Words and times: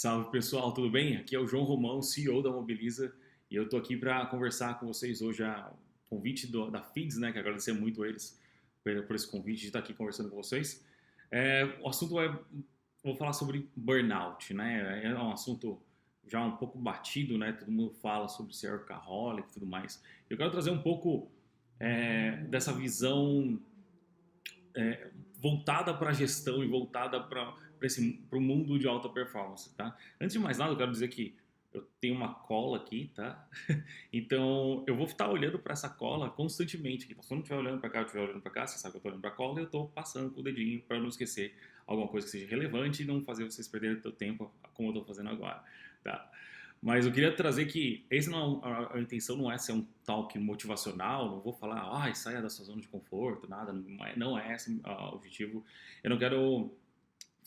Salve 0.00 0.30
pessoal, 0.30 0.70
tudo 0.70 0.88
bem? 0.88 1.16
Aqui 1.16 1.34
é 1.34 1.40
o 1.40 1.46
João 1.48 1.64
Romão, 1.64 2.00
CEO 2.00 2.40
da 2.40 2.52
Mobiliza, 2.52 3.12
e 3.50 3.56
eu 3.56 3.64
estou 3.64 3.80
aqui 3.80 3.96
para 3.96 4.24
conversar 4.26 4.78
com 4.78 4.86
vocês 4.86 5.20
hoje 5.20 5.42
a 5.42 5.72
convite 6.08 6.46
do, 6.46 6.70
da 6.70 6.80
FIDS, 6.80 7.18
né? 7.18 7.32
Que 7.32 7.38
agradecer 7.40 7.72
muito 7.72 8.04
eles 8.04 8.40
por, 8.84 9.02
por 9.08 9.16
esse 9.16 9.28
convite 9.28 9.62
de 9.62 9.66
estar 9.66 9.80
aqui 9.80 9.92
conversando 9.92 10.30
com 10.30 10.36
vocês. 10.36 10.86
É, 11.32 11.64
o 11.82 11.88
assunto 11.88 12.20
é, 12.20 12.28
vou 13.02 13.16
falar 13.16 13.32
sobre 13.32 13.68
burnout, 13.74 14.54
né? 14.54 15.02
É 15.02 15.12
um 15.18 15.32
assunto 15.32 15.82
já 16.28 16.44
um 16.44 16.56
pouco 16.56 16.78
batido, 16.78 17.36
né? 17.36 17.50
Todo 17.50 17.72
mundo 17.72 17.92
fala 17.94 18.28
sobre 18.28 18.54
ser 18.54 18.70
workaholic 18.70 19.48
e 19.48 19.52
tudo 19.52 19.66
mais. 19.66 20.00
Eu 20.30 20.36
quero 20.36 20.52
trazer 20.52 20.70
um 20.70 20.80
pouco 20.80 21.28
é, 21.80 22.36
dessa 22.44 22.72
visão 22.72 23.60
é, 24.76 25.10
voltada 25.40 25.92
para 25.92 26.10
a 26.10 26.12
gestão 26.12 26.62
e 26.62 26.68
voltada 26.68 27.20
para 27.20 27.66
o 28.32 28.40
mundo 28.40 28.78
de 28.78 28.86
alta 28.86 29.08
performance, 29.08 29.74
tá? 29.74 29.96
Antes 30.20 30.34
de 30.34 30.38
mais 30.38 30.58
nada, 30.58 30.72
eu 30.72 30.76
quero 30.76 30.90
dizer 30.90 31.08
que 31.08 31.36
eu 31.72 31.86
tenho 32.00 32.14
uma 32.14 32.34
cola 32.34 32.78
aqui, 32.78 33.10
tá? 33.14 33.46
Então 34.12 34.84
eu 34.86 34.96
vou 34.96 35.06
estar 35.06 35.30
olhando 35.30 35.58
para 35.58 35.72
essa 35.72 35.88
cola 35.88 36.30
constantemente. 36.30 37.06
Então, 37.10 37.22
se 37.22 37.32
eu 37.32 37.36
não 37.36 37.42
estiver 37.42 37.60
olhando 37.60 37.80
para 37.80 37.90
cá, 37.90 37.98
eu 38.00 38.04
estiver 38.06 38.24
olhando 38.24 38.40
para 38.40 38.50
cá, 38.50 38.66
você 38.66 38.78
sabe 38.78 38.92
que 38.92 38.96
eu 38.96 38.98
estou 38.98 39.10
olhando 39.10 39.20
para 39.20 39.30
a 39.30 39.34
cola 39.34 39.58
e 39.58 39.62
eu 39.62 39.66
estou 39.66 39.88
passando 39.88 40.30
com 40.30 40.40
o 40.40 40.42
dedinho 40.42 40.80
para 40.82 40.98
não 40.98 41.08
esquecer 41.08 41.54
alguma 41.86 42.08
coisa 42.08 42.26
que 42.26 42.32
seja 42.32 42.46
relevante 42.46 43.02
e 43.02 43.06
não 43.06 43.22
fazer 43.22 43.44
vocês 43.44 43.68
perderem 43.68 44.00
seu 44.00 44.12
tempo 44.12 44.52
como 44.74 44.88
eu 44.88 44.92
estou 44.92 45.04
fazendo 45.04 45.30
agora, 45.30 45.62
tá? 46.02 46.30
Mas 46.80 47.06
eu 47.06 47.12
queria 47.12 47.34
trazer 47.34 47.66
que 47.66 48.06
esse 48.08 48.30
não, 48.30 48.62
a, 48.62 48.94
a, 48.96 49.00
intenção 49.00 49.36
não 49.36 49.50
é 49.50 49.58
ser 49.58 49.72
um 49.72 49.84
talk 50.04 50.38
motivacional, 50.38 51.28
não 51.28 51.40
vou 51.40 51.52
falar, 51.52 51.80
ah, 51.80 52.14
saia 52.14 52.40
da 52.40 52.48
sua 52.48 52.66
zona 52.66 52.80
de 52.80 52.86
conforto, 52.86 53.48
nada, 53.48 53.72
não 53.72 54.06
é, 54.06 54.16
não 54.16 54.38
é 54.38 54.54
esse 54.54 54.80
o 54.84 55.14
objetivo. 55.14 55.64
Eu 56.04 56.10
não 56.10 56.18
quero 56.18 56.72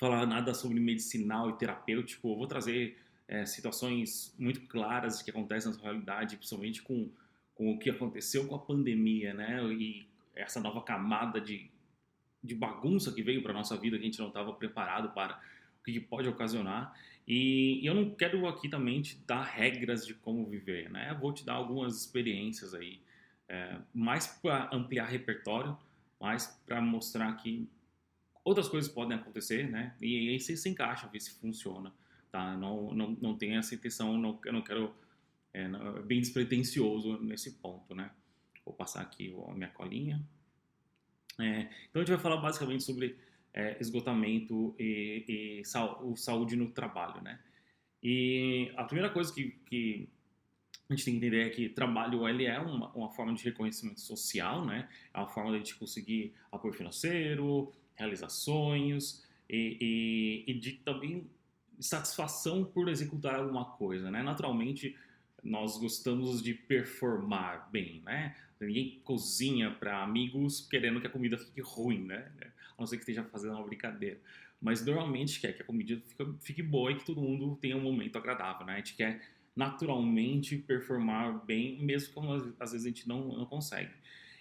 falar 0.01 0.25
nada 0.25 0.51
sobre 0.55 0.79
medicinal 0.79 1.51
e 1.51 1.57
terapêutico, 1.59 2.27
eu 2.27 2.35
vou 2.35 2.47
trazer 2.47 2.97
é, 3.27 3.45
situações 3.45 4.35
muito 4.39 4.61
claras 4.61 5.21
que 5.21 5.29
acontecem 5.29 5.71
na 5.71 5.77
sua 5.77 5.89
realidade, 5.89 6.37
principalmente 6.37 6.81
com, 6.81 7.07
com 7.53 7.71
o 7.71 7.77
que 7.77 7.87
aconteceu 7.87 8.47
com 8.47 8.55
a 8.55 8.59
pandemia, 8.59 9.31
né? 9.35 9.63
E 9.71 10.07
essa 10.35 10.59
nova 10.59 10.81
camada 10.81 11.39
de, 11.39 11.69
de 12.43 12.55
bagunça 12.55 13.11
que 13.11 13.21
veio 13.21 13.43
para 13.43 13.53
nossa 13.53 13.77
vida 13.77 13.95
que 13.95 14.01
a 14.01 14.05
gente 14.07 14.17
não 14.17 14.29
estava 14.29 14.51
preparado 14.53 15.11
para 15.13 15.39
o 15.79 15.83
que 15.83 15.99
pode 15.99 16.27
ocasionar. 16.27 16.99
E, 17.27 17.85
eu 17.85 17.93
não 17.93 18.09
quero 18.15 18.47
aqui 18.47 18.67
também 18.67 19.03
te 19.03 19.15
dar 19.27 19.43
regras 19.43 20.03
de 20.03 20.15
como 20.15 20.49
viver, 20.49 20.89
né? 20.89 21.11
Eu 21.11 21.19
vou 21.19 21.31
te 21.31 21.45
dar 21.45 21.53
algumas 21.53 21.95
experiências 21.95 22.73
aí, 22.73 22.99
é, 23.47 23.77
mais 23.93 24.25
para 24.25 24.67
ampliar 24.73 25.05
repertório, 25.05 25.77
mais 26.19 26.47
para 26.65 26.81
mostrar 26.81 27.31
que 27.33 27.69
outras 28.43 28.67
coisas 28.67 28.91
podem 28.91 29.17
acontecer, 29.17 29.69
né? 29.69 29.95
E 30.01 30.29
aí 30.29 30.39
você 30.39 30.55
se 30.57 30.69
encaixa, 30.69 31.07
ver 31.07 31.19
se 31.19 31.31
funciona, 31.39 31.93
tá? 32.31 32.55
Não, 32.57 32.93
não, 32.93 33.17
não 33.21 33.37
tem 33.37 33.57
essa 33.57 33.75
intenção, 33.75 34.17
não, 34.17 34.39
eu 34.45 34.53
não 34.53 34.61
quero... 34.61 34.93
É, 35.53 35.63
é 35.63 36.01
bem 36.01 36.21
despretensioso 36.21 37.21
nesse 37.21 37.53
ponto, 37.59 37.93
né? 37.93 38.11
Vou 38.65 38.73
passar 38.73 39.01
aqui 39.01 39.35
a 39.47 39.53
minha 39.53 39.69
colinha. 39.69 40.23
É, 41.39 41.69
então 41.89 42.01
a 42.01 42.05
gente 42.05 42.11
vai 42.11 42.19
falar 42.19 42.37
basicamente 42.37 42.83
sobre 42.83 43.17
é, 43.53 43.77
esgotamento 43.79 44.75
e, 44.79 45.59
e 45.61 45.65
sal, 45.65 46.15
saúde 46.15 46.55
no 46.55 46.71
trabalho, 46.71 47.21
né? 47.21 47.39
E 48.03 48.71
a 48.75 48.83
primeira 48.83 49.11
coisa 49.11 49.33
que, 49.33 49.51
que, 49.65 50.09
a 50.89 50.93
gente 50.93 51.05
tem 51.05 51.13
que 51.13 51.25
entender 51.25 51.47
é 51.47 51.49
que 51.49 51.69
trabalho 51.69 52.27
ele 52.27 52.45
é 52.45 52.59
uma, 52.59 52.91
uma 52.93 53.09
forma 53.11 53.33
de 53.33 53.43
reconhecimento 53.43 54.01
social, 54.01 54.65
né? 54.65 54.89
É 55.13 55.17
uma 55.17 55.27
forma 55.27 55.51
de 55.51 55.55
a 55.55 55.59
gente 55.59 55.75
conseguir 55.75 56.33
apoio 56.51 56.73
financeiro, 56.73 57.71
realizar 58.01 58.29
sonhos 58.29 59.23
e, 59.49 60.43
e, 60.47 60.51
e 60.51 60.59
de 60.59 60.73
também 60.73 61.29
satisfação 61.79 62.63
por 62.63 62.89
executar 62.89 63.35
alguma 63.35 63.65
coisa, 63.65 64.09
né? 64.11 64.21
Naturalmente, 64.21 64.95
nós 65.43 65.77
gostamos 65.77 66.41
de 66.41 66.53
performar 66.53 67.69
bem, 67.71 68.01
né? 68.05 68.35
Ninguém 68.59 68.99
cozinha 69.03 69.71
para 69.71 70.03
amigos 70.03 70.67
querendo 70.67 71.01
que 71.01 71.07
a 71.07 71.09
comida 71.09 71.37
fique 71.37 71.61
ruim, 71.61 72.05
né? 72.05 72.31
A 72.77 72.79
não 72.79 72.85
ser 72.85 72.97
que 72.97 73.03
esteja 73.03 73.23
fazendo 73.23 73.55
uma 73.55 73.65
brincadeira. 73.65 74.19
Mas 74.59 74.85
normalmente 74.85 75.39
quer 75.39 75.53
que 75.53 75.63
a 75.63 75.65
comida 75.65 75.99
fique, 76.05 76.25
fique 76.39 76.63
boa 76.63 76.91
e 76.91 76.95
que 76.95 77.05
todo 77.05 77.19
mundo 77.19 77.57
tenha 77.59 77.75
um 77.75 77.81
momento 77.81 78.17
agradável, 78.17 78.65
né? 78.65 78.73
A 78.73 78.77
gente 78.77 78.93
quer 78.95 79.21
naturalmente 79.55 80.57
performar 80.57 81.43
bem, 81.45 81.81
mesmo 81.83 82.13
que 82.13 82.53
às 82.59 82.71
vezes 82.71 82.85
a 82.85 82.89
gente 82.89 83.07
não, 83.07 83.37
não 83.37 83.45
consegue. 83.45 83.91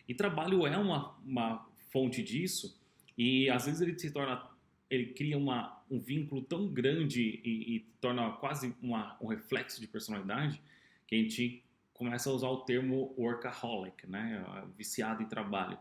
E 0.06 0.15
trabalho 0.15 0.66
é 0.66 0.76
uma, 0.76 1.16
uma 1.25 1.66
fonte 1.91 2.22
disso 2.22 2.80
e 3.20 3.50
às 3.50 3.66
vezes 3.66 3.82
ele 3.82 3.98
se 3.98 4.10
torna 4.10 4.48
ele 4.88 5.12
cria 5.12 5.36
uma, 5.36 5.84
um 5.91 6.00
vínculo 6.00 6.42
tão 6.42 6.66
grande 6.66 7.41
e, 7.44 7.76
e 7.76 7.81
torna 8.00 8.32
quase 8.32 8.75
uma, 8.82 9.16
um 9.20 9.26
reflexo 9.26 9.78
de 9.78 9.86
personalidade 9.86 10.60
que 11.06 11.14
a 11.14 11.19
gente 11.19 11.62
começa 11.92 12.31
a 12.31 12.32
usar 12.32 12.48
o 12.48 12.62
termo 12.62 13.14
workaholic, 13.16 14.06
né? 14.08 14.42
Viciado 14.76 15.22
em 15.22 15.26
trabalho. 15.26 15.78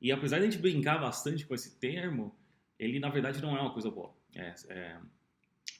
E 0.00 0.12
apesar 0.12 0.38
de 0.38 0.44
a 0.44 0.50
gente 0.50 0.62
brincar 0.62 0.98
bastante 0.98 1.44
com 1.44 1.54
esse 1.54 1.78
termo, 1.78 2.34
ele 2.78 3.00
na 3.00 3.10
verdade 3.10 3.42
não 3.42 3.56
é 3.56 3.60
uma 3.60 3.72
coisa 3.72 3.90
boa. 3.90 4.14
É, 4.34 4.54
é, 4.68 5.00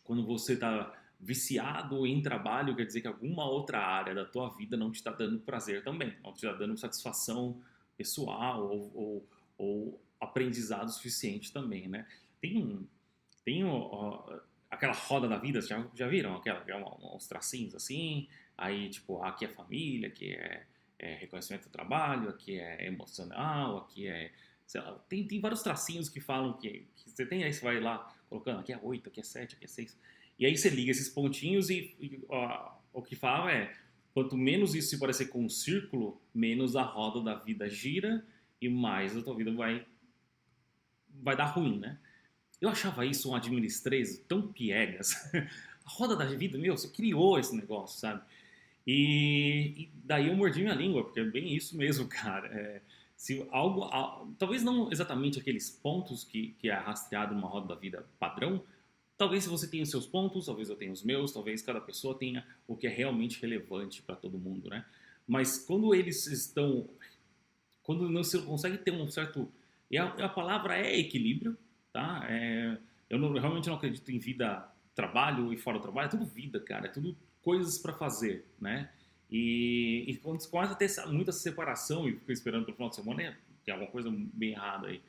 quando 0.02 0.26
você 0.26 0.54
está 0.54 0.92
viciado 1.20 2.04
em 2.04 2.20
trabalho, 2.20 2.74
quer 2.74 2.84
dizer 2.84 3.00
que 3.00 3.06
alguma 3.06 3.48
outra 3.48 3.78
área 3.78 4.14
da 4.14 4.24
tua 4.24 4.50
vida 4.50 4.76
não 4.76 4.90
te 4.90 4.96
está 4.96 5.12
dando 5.12 5.38
prazer 5.38 5.84
também, 5.84 6.16
não 6.22 6.32
te 6.32 6.44
está 6.44 6.52
dando 6.52 6.76
satisfação 6.76 7.62
pessoal 7.96 8.68
ou, 8.68 8.90
ou, 8.94 9.28
ou, 9.56 10.02
aprendizado 10.20 10.90
suficiente 10.90 11.52
também, 11.52 11.88
né? 11.88 12.06
Tem 12.40 12.62
um, 12.62 12.86
tem 13.44 13.64
aquela 14.70 14.92
roda 14.92 15.26
da 15.26 15.36
vida, 15.36 15.60
já, 15.60 15.86
já 15.94 16.06
viram? 16.06 16.36
Aquela, 16.36 16.64
é 16.66 16.76
uns 17.14 17.26
tracinhos 17.26 17.74
assim, 17.74 18.28
aí 18.56 18.88
tipo, 18.88 19.22
aqui 19.22 19.44
é 19.44 19.48
família, 19.48 20.08
aqui 20.08 20.32
é, 20.32 20.66
é 20.98 21.14
reconhecimento 21.14 21.64
do 21.64 21.72
trabalho, 21.72 22.28
aqui 22.28 22.58
é 22.58 22.86
emocional, 22.86 23.78
aqui 23.78 24.06
é, 24.06 24.30
lá, 24.74 24.92
tem, 25.08 25.26
tem 25.26 25.40
vários 25.40 25.62
tracinhos 25.62 26.08
que 26.08 26.20
falam 26.20 26.52
que, 26.52 26.86
que 26.96 27.10
você 27.10 27.26
tem, 27.26 27.42
aí 27.42 27.52
você 27.52 27.64
vai 27.64 27.80
lá 27.80 28.14
colocando, 28.28 28.60
aqui 28.60 28.72
é 28.72 28.78
8, 28.80 29.08
aqui 29.08 29.20
é 29.20 29.24
7, 29.24 29.56
aqui 29.56 29.64
é 29.64 29.68
6, 29.68 29.98
e 30.38 30.46
aí 30.46 30.56
você 30.56 30.68
liga 30.70 30.90
esses 30.90 31.08
pontinhos 31.08 31.68
e, 31.68 31.94
e 32.00 32.20
o 32.92 33.02
que 33.02 33.16
fala 33.16 33.50
é, 33.52 33.74
quanto 34.14 34.36
menos 34.36 34.74
isso 34.74 34.90
se 34.90 34.98
parecer 34.98 35.26
com 35.26 35.44
um 35.44 35.48
círculo, 35.48 36.20
menos 36.32 36.76
a 36.76 36.82
roda 36.82 37.22
da 37.22 37.34
vida 37.34 37.68
gira 37.68 38.24
e 38.60 38.68
mais 38.68 39.16
a 39.16 39.22
tua 39.22 39.34
vida 39.34 39.52
vai, 39.52 39.86
vai 41.22 41.36
dar 41.36 41.46
ruim, 41.46 41.78
né? 41.78 41.98
Eu 42.60 42.68
achava 42.68 43.06
isso 43.06 43.30
um 43.30 43.34
administrezo 43.34 44.22
tão 44.28 44.52
piegas. 44.52 45.14
A 45.84 45.90
roda 45.90 46.14
da 46.14 46.24
vida, 46.26 46.58
meu, 46.58 46.76
você 46.76 46.88
criou 46.88 47.38
esse 47.38 47.56
negócio, 47.56 47.98
sabe? 47.98 48.22
E, 48.86 49.74
e 49.76 49.90
daí 50.04 50.28
eu 50.28 50.36
mordi 50.36 50.60
minha 50.60 50.74
língua, 50.74 51.04
porque 51.04 51.20
é 51.20 51.24
bem 51.24 51.54
isso 51.54 51.76
mesmo, 51.76 52.06
cara. 52.08 52.46
É, 52.48 52.82
se 53.16 53.46
algo, 53.50 53.88
talvez 54.38 54.62
não 54.62 54.90
exatamente 54.90 55.38
aqueles 55.38 55.70
pontos 55.70 56.24
que, 56.24 56.54
que 56.58 56.68
é 56.68 56.74
rastreado 56.74 57.34
numa 57.34 57.48
roda 57.48 57.68
da 57.68 57.74
vida 57.74 58.06
padrão, 58.18 58.62
talvez 59.16 59.46
você 59.46 59.68
tenha 59.68 59.82
os 59.82 59.90
seus 59.90 60.06
pontos, 60.06 60.46
talvez 60.46 60.70
eu 60.70 60.76
tenha 60.76 60.90
os 60.90 61.02
meus, 61.02 61.30
talvez 61.30 61.60
cada 61.60 61.80
pessoa 61.80 62.18
tenha 62.18 62.46
o 62.66 62.74
que 62.74 62.86
é 62.86 62.90
realmente 62.90 63.40
relevante 63.40 64.02
para 64.02 64.16
todo 64.16 64.38
mundo, 64.38 64.70
né? 64.70 64.84
Mas 65.28 65.58
quando 65.58 65.94
eles 65.94 66.26
estão, 66.26 66.88
quando 67.82 68.08
não 68.08 68.24
se 68.24 68.40
consegue 68.42 68.78
ter 68.78 68.90
um 68.90 69.08
certo, 69.10 69.52
e 69.90 69.98
a, 69.98 70.04
a 70.04 70.28
palavra 70.28 70.78
é 70.78 70.98
equilíbrio, 70.98 71.56
tá? 71.92 72.24
É, 72.28 72.78
eu, 73.08 73.18
não, 73.18 73.32
realmente 73.32 73.68
não 73.68 73.76
acredito 73.76 74.10
em 74.10 74.18
vida, 74.18 74.68
trabalho 74.94 75.52
e 75.52 75.56
fora 75.56 75.78
do 75.78 75.82
trabalho, 75.82 76.06
é 76.06 76.10
tudo 76.10 76.24
vida, 76.26 76.60
cara, 76.60 76.86
é 76.86 76.90
tudo 76.90 77.16
coisas 77.42 77.78
para 77.78 77.92
fazer, 77.92 78.44
né? 78.60 78.90
E, 79.30 80.04
e 80.08 80.16
quando 80.16 80.46
começa 80.48 80.72
a 80.72 80.76
ter 80.76 80.90
muita 81.06 81.32
separação 81.32 82.08
e 82.08 82.16
fica 82.16 82.32
esperando 82.32 82.64
para 82.64 82.72
o 82.72 82.74
final 82.74 82.90
de 82.90 82.96
semana, 82.96 83.22
é, 83.22 83.36
tem 83.64 83.72
alguma 83.72 83.90
coisa 83.90 84.10
bem 84.12 84.50
errada 84.52 84.88
aí. 84.88 85.00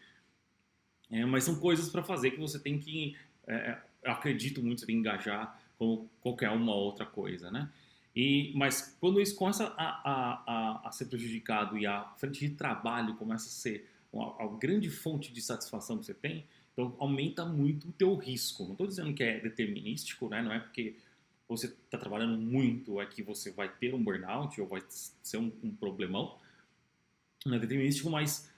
É, 1.09 1.25
mas 1.25 1.43
são 1.43 1.59
coisas 1.59 1.89
para 1.89 2.03
fazer 2.03 2.31
que 2.31 2.39
você 2.39 2.59
tem 2.59 2.79
que, 2.79 3.17
é, 3.47 3.77
eu 4.03 4.11
acredito 4.11 4.63
muito, 4.63 4.85
que 4.85 4.91
engajar 4.91 5.59
como 5.77 6.09
qualquer 6.21 6.49
uma 6.51 6.73
outra 6.73 7.05
coisa, 7.05 7.51
né? 7.51 7.69
E, 8.15 8.51
mas 8.55 8.95
quando 8.99 9.21
isso 9.21 9.35
começa 9.35 9.73
a, 9.77 9.83
a, 9.83 10.43
a, 10.45 10.87
a 10.87 10.91
ser 10.91 11.05
prejudicado 11.05 11.77
e 11.77 11.85
a 11.85 12.03
frente 12.17 12.47
de 12.47 12.55
trabalho 12.55 13.15
começa 13.15 13.47
a 13.47 13.51
ser 13.51 13.89
uma 14.11 14.57
grande 14.57 14.89
fonte 14.89 15.31
de 15.31 15.41
satisfação 15.41 15.97
que 15.97 16.05
você 16.05 16.13
tem, 16.13 16.45
então 16.73 16.95
aumenta 16.99 17.45
muito 17.45 17.87
o 17.89 17.91
teu 17.91 18.15
risco. 18.15 18.63
Não 18.63 18.71
estou 18.73 18.87
dizendo 18.87 19.13
que 19.13 19.23
é 19.23 19.39
determinístico, 19.39 20.27
né? 20.27 20.41
Não 20.41 20.51
é 20.51 20.59
porque 20.59 20.95
você 21.47 21.67
está 21.67 21.97
trabalhando 21.97 22.37
muito 22.37 23.01
é 23.01 23.05
que 23.05 23.21
você 23.21 23.51
vai 23.51 23.69
ter 23.69 23.93
um 23.93 24.03
burnout 24.03 24.59
ou 24.59 24.67
vai 24.67 24.81
ser 24.87 25.37
um, 25.37 25.51
um 25.63 25.71
problemão. 25.71 26.37
Não 27.45 27.55
é 27.55 27.59
determinístico, 27.59 28.09
mas 28.09 28.49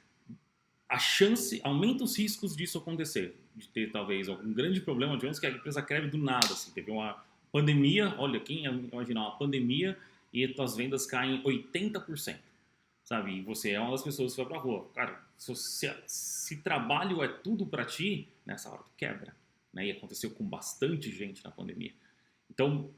a 0.88 1.00
chance 1.00 1.60
aumenta 1.64 2.04
os 2.04 2.18
riscos 2.18 2.56
disso 2.56 2.78
acontecer, 2.78 3.36
de 3.56 3.68
ter 3.68 3.92
talvez 3.92 4.30
algum 4.30 4.54
grande 4.54 4.82
problema, 4.82 5.16
digamos 5.16 5.40
que 5.40 5.46
a 5.48 5.50
empresa 5.50 5.82
quebre 5.82 6.10
do 6.10 6.18
nada, 6.18 6.48
assim, 6.48 6.72
teve 6.72 6.92
uma 6.92 7.24
pandemia, 7.52 8.14
olha, 8.20 8.40
quem 8.40 8.64
ia 8.64 8.70
imaginar 8.70 9.22
uma 9.22 9.38
pandemia 9.38 9.98
e 10.32 10.54
as 10.60 10.76
vendas 10.76 11.06
caem 11.06 11.42
80% 11.44 12.38
sabe? 13.14 13.38
E 13.38 13.42
você 13.42 13.72
é 13.72 13.80
uma 13.80 13.92
das 13.92 14.02
pessoas 14.02 14.34
que 14.34 14.42
vai 14.42 14.52
pra 14.52 14.60
rua. 14.60 14.90
Cara, 14.94 15.22
se, 15.38 15.94
se, 16.08 16.58
trabalho 16.58 17.24
é 17.24 17.28
tudo 17.28 17.66
para 17.66 17.86
ti, 17.86 18.28
nessa 18.46 18.70
hora 18.70 18.82
tu 18.82 18.92
quebra, 18.98 19.36
né? 19.72 19.88
E 19.88 19.92
aconteceu 19.92 20.32
com 20.32 20.44
bastante 20.44 21.12
gente 21.12 21.44
na 21.44 21.52
pandemia. 21.52 21.94
Então, 22.50 22.90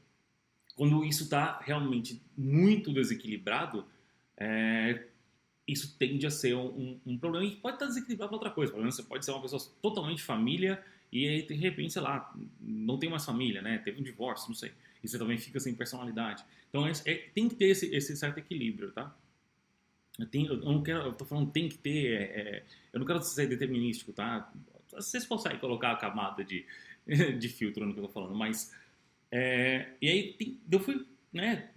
quando 0.74 1.04
isso 1.04 1.24
está 1.24 1.58
realmente 1.60 2.22
muito 2.36 2.92
desequilibrado, 2.92 3.84
é, 4.36 5.04
isso 5.68 5.96
tende 5.98 6.26
a 6.26 6.30
ser 6.30 6.54
um, 6.54 6.98
um, 7.04 7.18
problema 7.18 7.44
e 7.44 7.56
pode 7.56 7.76
estar 7.76 7.86
tá 7.86 7.92
desequilibrado 7.92 8.30
para 8.30 8.36
outra 8.36 8.50
coisa. 8.50 8.72
Por 8.72 8.78
exemplo, 8.78 8.96
você 8.96 9.02
pode 9.02 9.24
ser 9.24 9.32
uma 9.32 9.42
pessoa 9.42 9.62
totalmente 9.82 10.22
família 10.22 10.82
e 11.12 11.28
aí, 11.28 11.42
de 11.42 11.54
repente, 11.54 11.92
sei 11.92 12.02
lá, 12.02 12.34
não 12.60 12.98
tem 12.98 13.10
mais 13.10 13.24
família, 13.24 13.60
né? 13.60 13.78
Teve 13.78 14.00
um 14.00 14.04
divórcio, 14.04 14.48
não 14.48 14.56
sei. 14.56 14.72
E 15.02 15.08
você 15.08 15.18
também 15.18 15.38
fica 15.38 15.60
sem 15.60 15.74
personalidade. 15.74 16.42
Então, 16.68 16.86
é, 16.86 16.92
é, 17.04 17.14
tem 17.34 17.48
que 17.48 17.54
ter 17.54 17.66
esse, 17.66 17.94
esse 17.94 18.16
certo 18.16 18.38
equilíbrio, 18.38 18.92
tá? 18.92 19.14
Eu, 20.18 20.26
tenho, 20.26 20.52
eu 20.52 20.56
não 20.58 20.82
quero, 20.82 21.00
eu 21.00 21.12
tô 21.12 21.24
falando 21.24 21.50
tem 21.50 21.68
que 21.68 21.76
ter, 21.76 22.12
é, 22.12 22.22
é, 22.22 22.64
eu 22.92 23.00
não 23.00 23.06
quero 23.06 23.22
ser 23.22 23.46
determinístico, 23.46 24.12
tá? 24.12 24.50
Vocês 24.92 25.26
conseguem 25.26 25.58
colocar 25.58 25.92
a 25.92 25.96
camada 25.96 26.42
de, 26.44 26.64
de 27.38 27.48
filtro 27.48 27.84
no 27.84 27.92
que 27.92 28.00
eu 28.00 28.04
tô 28.04 28.12
falando, 28.12 28.34
mas 28.34 28.74
é, 29.30 29.88
e 30.00 30.08
aí 30.08 30.32
tem, 30.32 30.58
eu 30.70 30.80
fui, 30.80 31.06
né? 31.32 31.70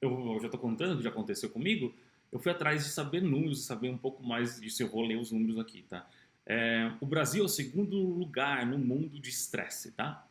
Eu, 0.00 0.34
eu 0.34 0.40
já 0.40 0.48
tô 0.48 0.58
contando 0.58 0.94
o 0.94 0.96
que 0.98 1.04
já 1.04 1.10
aconteceu 1.10 1.50
comigo. 1.50 1.94
Eu 2.30 2.38
fui 2.38 2.52
atrás 2.52 2.84
de 2.84 2.90
saber 2.90 3.22
números, 3.22 3.64
saber 3.64 3.88
um 3.88 3.98
pouco 3.98 4.22
mais 4.22 4.60
disso. 4.60 4.82
Eu 4.82 4.88
vou 4.88 5.02
ler 5.02 5.16
os 5.16 5.32
números 5.32 5.58
aqui, 5.58 5.82
tá? 5.88 6.08
É, 6.44 6.92
o 7.00 7.06
Brasil 7.06 7.42
é 7.42 7.46
o 7.46 7.48
segundo 7.48 7.96
lugar 7.96 8.66
no 8.66 8.78
mundo 8.78 9.18
de 9.18 9.30
estresse, 9.30 9.92
tá? 9.92 10.26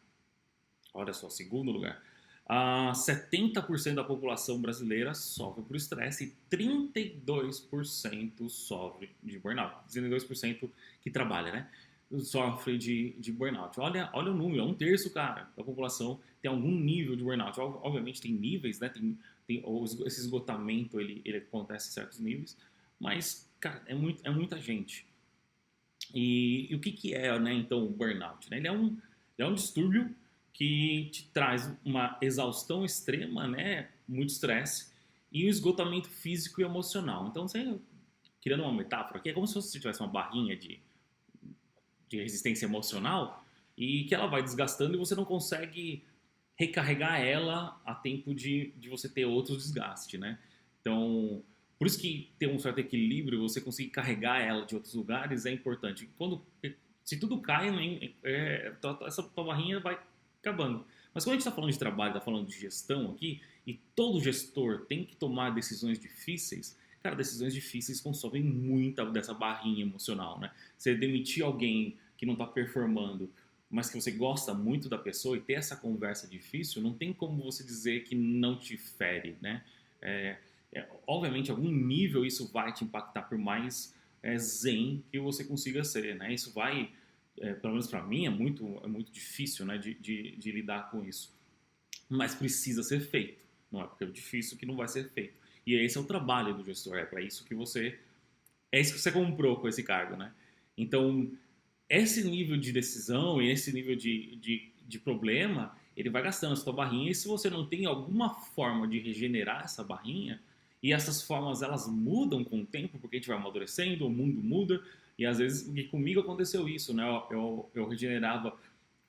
Olha 0.94 1.14
só, 1.14 1.30
segundo 1.30 1.72
lugar. 1.72 2.02
Uh, 2.50 2.94
70% 2.94 3.96
da 3.96 4.06
população 4.06 4.62
brasileira 4.62 5.14
sofre 5.14 5.62
por 5.64 5.76
estresse 5.76 6.34
e 6.50 6.56
32% 6.56 8.48
sofre 8.48 9.10
de 9.22 9.38
burnout. 9.38 9.76
32% 9.90 10.70
que 11.02 11.12
trabalha, 11.12 11.52
né? 11.52 11.70
Sofre 12.20 12.78
de, 12.78 13.12
de 13.20 13.34
burnout. 13.34 13.78
Olha, 13.82 14.10
olha 14.14 14.32
o 14.32 14.34
número, 14.34 14.62
é 14.62 14.64
um 14.64 14.74
terço, 14.74 15.12
cara, 15.12 15.52
da 15.58 15.64
população 15.64 16.22
tem 16.42 16.50
algum 16.50 16.72
nível 16.72 17.18
de 17.18 17.24
burnout. 17.24 17.60
Obviamente 17.60 18.22
tem 18.22 18.32
níveis, 18.32 18.80
né? 18.80 18.88
Tem, 18.88 19.20
tem, 19.46 19.62
esse 20.06 20.22
esgotamento, 20.22 21.02
ele, 21.02 21.22
ele 21.26 21.40
acontece 21.40 21.90
em 21.90 21.92
certos 21.92 22.20
níveis, 22.20 22.58
mas, 22.98 23.52
cara, 23.60 23.84
é, 23.88 23.94
muito, 23.94 24.26
é 24.26 24.30
muita 24.30 24.58
gente. 24.58 25.06
E, 26.14 26.72
e 26.72 26.76
o 26.76 26.80
que, 26.80 26.94
que 26.94 27.14
é, 27.14 27.38
né, 27.38 27.54
então, 27.54 27.84
o 27.84 27.90
burnout? 27.90 28.50
Né? 28.50 28.58
Ele 28.58 28.68
é 28.68 28.72
um, 28.72 28.98
é 29.38 29.46
um 29.46 29.54
distúrbio 29.54 30.16
que 30.58 31.10
te 31.12 31.30
traz 31.30 31.72
uma 31.86 32.18
exaustão 32.20 32.84
extrema, 32.84 33.48
né, 33.48 33.90
muito 34.08 34.32
estresse 34.32 34.92
e 35.32 35.46
o 35.46 35.50
esgotamento 35.50 36.10
físico 36.10 36.60
e 36.60 36.64
emocional. 36.64 37.28
Então, 37.28 37.48
você, 37.48 37.78
criando 38.42 38.64
uma 38.64 38.74
metáfora 38.74 39.20
aqui, 39.20 39.30
é 39.30 39.34
como 39.34 39.46
se 39.46 39.54
você 39.54 39.78
tivesse 39.78 40.00
uma 40.00 40.10
barrinha 40.10 40.58
de, 40.58 40.80
de 42.10 42.18
resistência 42.18 42.66
emocional 42.66 43.46
e 43.78 44.06
que 44.06 44.16
ela 44.16 44.26
vai 44.26 44.42
desgastando 44.42 44.96
e 44.96 44.98
você 44.98 45.14
não 45.14 45.26
consegue 45.26 46.04
recarregar 46.56 47.22
ela 47.22 47.80
a 47.86 47.94
tempo 47.94 48.34
de, 48.34 48.74
de 48.78 48.90
você 48.90 49.08
ter 49.08 49.26
outro 49.26 49.56
desgaste, 49.56 50.18
né? 50.18 50.40
Então, 50.82 51.44
por 51.78 51.86
isso 51.86 52.02
que 52.02 52.32
ter 52.40 52.48
um 52.48 52.58
certo 52.58 52.80
equilíbrio, 52.80 53.44
você 53.44 53.62
conseguir 53.62 53.92
carregar 53.92 54.42
ela 54.42 54.66
de 54.66 54.74
outros 54.74 54.96
lugares 54.96 55.46
é 55.46 55.52
importante. 55.52 56.10
Quando 56.18 56.44
se 57.04 57.20
tudo 57.20 57.40
cai, 57.42 57.70
né, 57.70 58.10
é, 58.24 58.74
essa 59.06 59.22
tua 59.22 59.44
barrinha 59.44 59.80
vai 59.80 60.00
acabando. 60.40 60.86
Mas 61.14 61.24
quando 61.24 61.34
a 61.34 61.36
gente 61.36 61.42
está 61.42 61.52
falando 61.52 61.72
de 61.72 61.80
trabalho, 61.80 62.12
está 62.12 62.22
falando 62.22 62.48
de 62.48 62.60
gestão 62.60 63.12
aqui, 63.12 63.42
e 63.66 63.74
todo 63.96 64.22
gestor 64.22 64.86
tem 64.86 65.04
que 65.04 65.16
tomar 65.16 65.50
decisões 65.50 66.00
difíceis, 66.00 66.78
cara, 67.02 67.16
decisões 67.16 67.54
difíceis 67.54 68.00
consomem 68.00 68.44
muita 68.44 69.06
dessa 69.06 69.34
barrinha 69.34 69.82
emocional, 69.82 70.40
né? 70.40 70.52
Você 70.78 70.96
demitir 70.96 71.44
alguém 71.44 71.98
que 72.18 72.26
não 72.26 72.34
está 72.34 72.46
performando, 72.46 73.32
mas 73.70 73.90
que 73.90 74.00
você 74.00 74.12
gosta 74.12 74.54
muito 74.54 74.88
da 74.88 74.98
pessoa 74.98 75.38
e 75.38 75.42
ter 75.42 75.54
essa 75.54 75.76
conversa 75.76 76.28
difícil, 76.28 76.82
não 76.82 76.94
tem 76.94 77.12
como 77.12 77.44
você 77.44 77.64
dizer 77.64 78.04
que 78.04 78.16
não 78.16 78.58
te 78.58 78.78
fere, 78.78 79.36
né? 79.42 79.64
É, 80.02 80.38
é, 80.72 80.88
obviamente, 81.06 81.52
algum 81.52 81.72
nível 81.72 82.26
isso 82.26 82.48
vai 82.52 82.72
te 82.72 82.84
impactar 82.84 83.24
por 83.24 83.38
mais 83.38 83.96
é, 84.22 84.38
zen 84.38 85.04
que 85.12 85.20
você 85.20 85.44
consiga 85.44 85.84
ser, 85.84 86.16
né? 86.16 86.34
Isso 86.34 86.54
vai 86.54 86.92
é, 87.40 87.54
pelo 87.54 87.74
menos 87.74 87.88
para 87.88 88.04
mim, 88.04 88.26
é 88.26 88.30
muito, 88.30 88.80
é 88.84 88.88
muito 88.88 89.12
difícil 89.12 89.66
né, 89.66 89.78
de, 89.78 89.94
de, 89.96 90.36
de, 90.36 90.52
lidar 90.52 90.90
com 90.90 91.04
isso. 91.04 91.34
Mas 92.10 92.36
precisa 92.36 92.84
ser 92.84 93.00
feito. 93.00 93.40
Não 93.72 93.82
é 93.82 93.88
porque 93.88 94.04
é 94.04 94.08
difícil 94.08 94.58
que 94.58 94.66
não 94.66 94.76
vai 94.76 94.88
ser 94.88 95.10
feito. 95.10 95.34
E 95.66 95.76
esse 95.76 95.98
é 95.98 96.02
o 96.02 96.06
trabalho 96.06 96.54
do 96.54 96.64
gestor. 96.64 96.98
É 96.98 97.06
para 97.06 97.22
isso 97.22 97.46
que 97.46 97.54
você. 97.54 98.00
É 98.72 98.80
isso 98.80 98.94
que 98.94 99.00
você 99.00 99.12
comprou 99.12 99.58
com 99.58 99.68
esse 99.68 99.84
cargo, 99.84 100.16
né? 100.16 100.34
Então, 100.78 101.32
esse 101.90 102.24
nível 102.24 102.58
de 102.58 102.72
decisão 102.72 103.42
e 103.42 103.52
esse 103.52 103.72
nível 103.74 103.96
de, 103.96 104.36
de, 104.38 104.72
de 104.88 105.00
problema, 105.00 105.78
ele 105.96 106.10
vai 106.10 106.22
gastando 106.22 106.54
a 106.54 106.56
sua 106.56 106.74
barrinha. 106.74 107.12
E 107.12 107.16
se 107.16 107.28
você 107.28 107.50
não 107.50 107.66
tem 107.66 107.86
alguma 107.86 108.34
forma 108.34 108.88
de 108.88 109.00
regenerar 109.00 109.64
essa 109.64 109.84
barrinha, 109.84 110.42
e 110.82 110.94
essas 110.94 111.22
formas 111.22 111.62
elas 111.62 111.88
mudam 111.88 112.44
com 112.44 112.62
o 112.62 112.66
tempo, 112.66 113.00
porque 113.00 113.18
a 113.18 113.20
gente 113.20 113.28
vai 113.28 113.38
amadurecendo, 113.38 114.06
o 114.06 114.10
mundo 114.10 114.42
muda, 114.42 114.82
e 115.18 115.26
às 115.26 115.40
vezes, 115.40 115.68
e 115.76 115.84
comigo 115.86 116.20
aconteceu 116.20 116.70
isso, 116.70 116.94
né? 116.94 117.04
Eu, 117.04 117.38
eu, 117.38 117.72
eu, 117.74 117.90
regenerava 117.90 118.56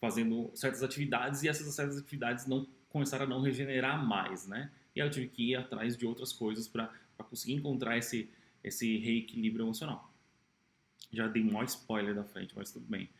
fazendo 0.00 0.50
certas 0.54 0.82
atividades 0.82 1.42
e 1.42 1.48
essas 1.48 1.72
certas 1.74 1.98
atividades 1.98 2.46
não 2.46 2.66
começaram 2.88 3.26
a 3.26 3.28
não 3.28 3.42
regenerar 3.42 4.04
mais, 4.04 4.46
né? 4.46 4.70
E 4.96 5.02
aí 5.02 5.06
eu 5.06 5.10
tive 5.10 5.28
que 5.28 5.50
ir 5.50 5.56
atrás 5.56 5.96
de 5.96 6.06
outras 6.06 6.32
coisas 6.32 6.66
para 6.66 6.90
conseguir 7.28 7.54
encontrar 7.54 7.98
esse, 7.98 8.30
esse 8.64 8.96
reequilíbrio 8.98 9.64
emocional. 9.64 10.10
Já 11.12 11.26
dei 11.28 11.42
um 11.42 11.62
spoiler 11.64 12.14
da 12.14 12.24
frente, 12.24 12.54
mas 12.56 12.70
tudo 12.72 12.86
bem. 12.86 13.10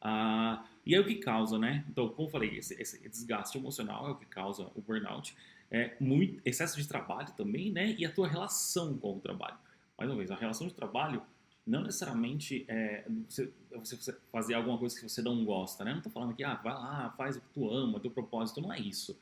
Ah, 0.00 0.64
e 0.86 0.94
aí 0.94 1.00
o 1.00 1.04
que 1.04 1.16
causa, 1.16 1.58
né? 1.58 1.84
Então, 1.88 2.08
como 2.08 2.28
eu 2.28 2.32
falei, 2.32 2.56
esse, 2.56 2.80
esse, 2.80 3.06
desgaste 3.08 3.58
emocional 3.58 4.06
é 4.08 4.10
o 4.10 4.14
que 4.14 4.26
causa 4.26 4.70
o 4.74 4.80
burnout. 4.80 5.36
É 5.70 5.96
muito 6.00 6.40
excesso 6.44 6.80
de 6.80 6.88
trabalho 6.88 7.30
também, 7.36 7.70
né? 7.70 7.94
E 7.98 8.06
a 8.06 8.12
tua 8.12 8.26
relação 8.26 8.96
com 8.96 9.16
o 9.16 9.20
trabalho. 9.20 9.58
Mais 9.98 10.10
uma 10.10 10.16
vez, 10.16 10.30
a 10.30 10.36
relação 10.36 10.66
de 10.66 10.74
trabalho 10.74 11.22
não 11.68 11.82
necessariamente 11.82 12.64
é, 12.66 13.04
você, 13.28 13.52
fazer 14.32 14.54
alguma 14.54 14.78
coisa 14.78 14.96
que 14.96 15.02
você 15.02 15.20
não 15.20 15.44
gosta, 15.44 15.84
né? 15.84 15.90
Não 15.90 15.98
estou 15.98 16.10
falando 16.10 16.34
que, 16.34 16.42
ah, 16.42 16.54
vai 16.54 16.72
lá, 16.72 17.14
faz 17.16 17.36
o 17.36 17.40
que 17.40 17.48
tu 17.52 17.70
ama, 17.70 18.00
teu 18.00 18.10
propósito, 18.10 18.60
não 18.60 18.72
é 18.72 18.80
isso. 18.80 19.18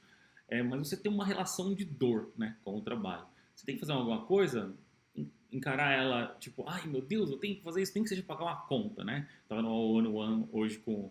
É, 0.48 0.62
mas 0.62 0.88
você 0.88 0.96
tem 0.96 1.10
uma 1.10 1.24
relação 1.26 1.74
de 1.74 1.84
dor, 1.84 2.30
né, 2.38 2.56
com 2.64 2.76
o 2.76 2.80
trabalho. 2.80 3.26
Você 3.54 3.66
tem 3.66 3.74
que 3.74 3.80
fazer 3.80 3.92
alguma 3.92 4.24
coisa, 4.24 4.72
encarar 5.50 5.92
ela, 5.92 6.36
tipo, 6.38 6.64
ai 6.68 6.86
meu 6.86 7.00
Deus, 7.02 7.30
eu 7.30 7.38
tenho 7.38 7.56
que 7.56 7.62
fazer 7.62 7.82
isso, 7.82 7.92
tem 7.92 8.02
que 8.02 8.08
seja 8.08 8.22
pagar 8.22 8.44
uma 8.44 8.56
conta, 8.56 9.02
né? 9.02 9.28
Tava 9.48 9.62
no 9.62 9.70
One 9.70 10.08
One 10.08 10.48
hoje 10.52 10.78
com, 10.78 11.10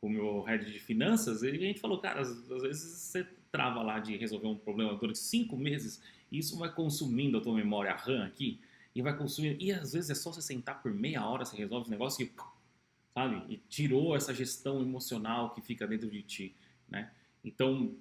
com 0.00 0.06
o 0.06 0.10
meu 0.10 0.42
head 0.42 0.70
de 0.70 0.78
finanças 0.78 1.42
e 1.42 1.48
a 1.48 1.54
gente 1.54 1.80
falou, 1.80 1.98
cara, 1.98 2.20
às, 2.20 2.28
às 2.28 2.62
vezes 2.62 2.82
você 2.82 3.26
trava 3.50 3.82
lá 3.82 3.98
de 3.98 4.16
resolver 4.16 4.46
um 4.46 4.56
problema 4.56 4.94
durante 4.94 5.18
cinco 5.18 5.56
meses 5.56 6.00
e 6.30 6.38
isso 6.38 6.56
vai 6.58 6.72
consumindo 6.72 7.38
a 7.38 7.40
tua 7.40 7.54
memória 7.54 7.92
RAM 7.92 8.24
aqui 8.24 8.60
e 8.96 9.02
vai 9.02 9.14
consumir. 9.14 9.58
E 9.60 9.70
às 9.70 9.92
vezes 9.92 10.08
é 10.08 10.14
só 10.14 10.32
você 10.32 10.40
sentar 10.40 10.80
por 10.82 10.90
meia 10.90 11.24
hora, 11.26 11.44
você 11.44 11.54
resolve 11.54 11.86
o 11.86 11.90
negócio 11.90 12.24
e, 12.24 12.32
sabe? 13.12 13.44
E 13.52 13.58
tirou 13.68 14.16
essa 14.16 14.32
gestão 14.32 14.80
emocional 14.80 15.54
que 15.54 15.60
fica 15.60 15.86
dentro 15.86 16.10
de 16.10 16.22
ti, 16.22 16.56
né? 16.88 17.12
Então, 17.44 17.94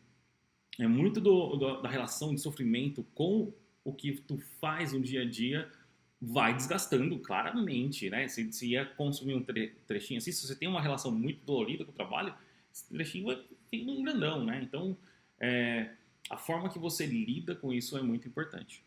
é 0.80 0.88
muito 0.88 1.20
do, 1.20 1.58
do, 1.58 1.82
da 1.82 1.90
relação 1.90 2.34
de 2.34 2.40
sofrimento 2.40 3.06
com 3.14 3.52
o 3.84 3.94
que 3.94 4.14
tu 4.14 4.38
faz 4.38 4.94
no 4.94 5.02
dia 5.02 5.24
a 5.24 5.26
dia 5.26 5.70
vai 6.22 6.56
desgastando 6.56 7.20
claramente, 7.20 8.10
né? 8.10 8.30
Se, 8.30 8.50
se 8.54 8.70
ia 8.70 8.86
consumir 8.86 9.36
um 9.36 9.44
tre, 9.44 9.76
trechinho 9.86 10.20
assim, 10.20 10.32
se 10.32 10.48
você 10.48 10.56
tem 10.56 10.70
uma 10.70 10.82
relação 10.82 11.12
muito 11.12 11.46
dolorida 11.46 11.84
com 11.84 11.92
o 11.92 11.94
trabalho, 11.94 12.34
esse 12.74 12.88
trechinho 12.88 13.26
vai 13.26 13.44
ficar 13.70 13.92
um 13.92 14.02
grandão, 14.02 14.46
né? 14.46 14.62
Então, 14.64 14.98
é, 15.42 15.92
a 16.30 16.38
forma 16.38 16.70
que 16.70 16.80
você 16.80 17.06
lida 17.06 17.54
com 17.54 17.74
isso 17.74 17.98
é 17.98 18.02
muito 18.02 18.30
importante 18.30 18.82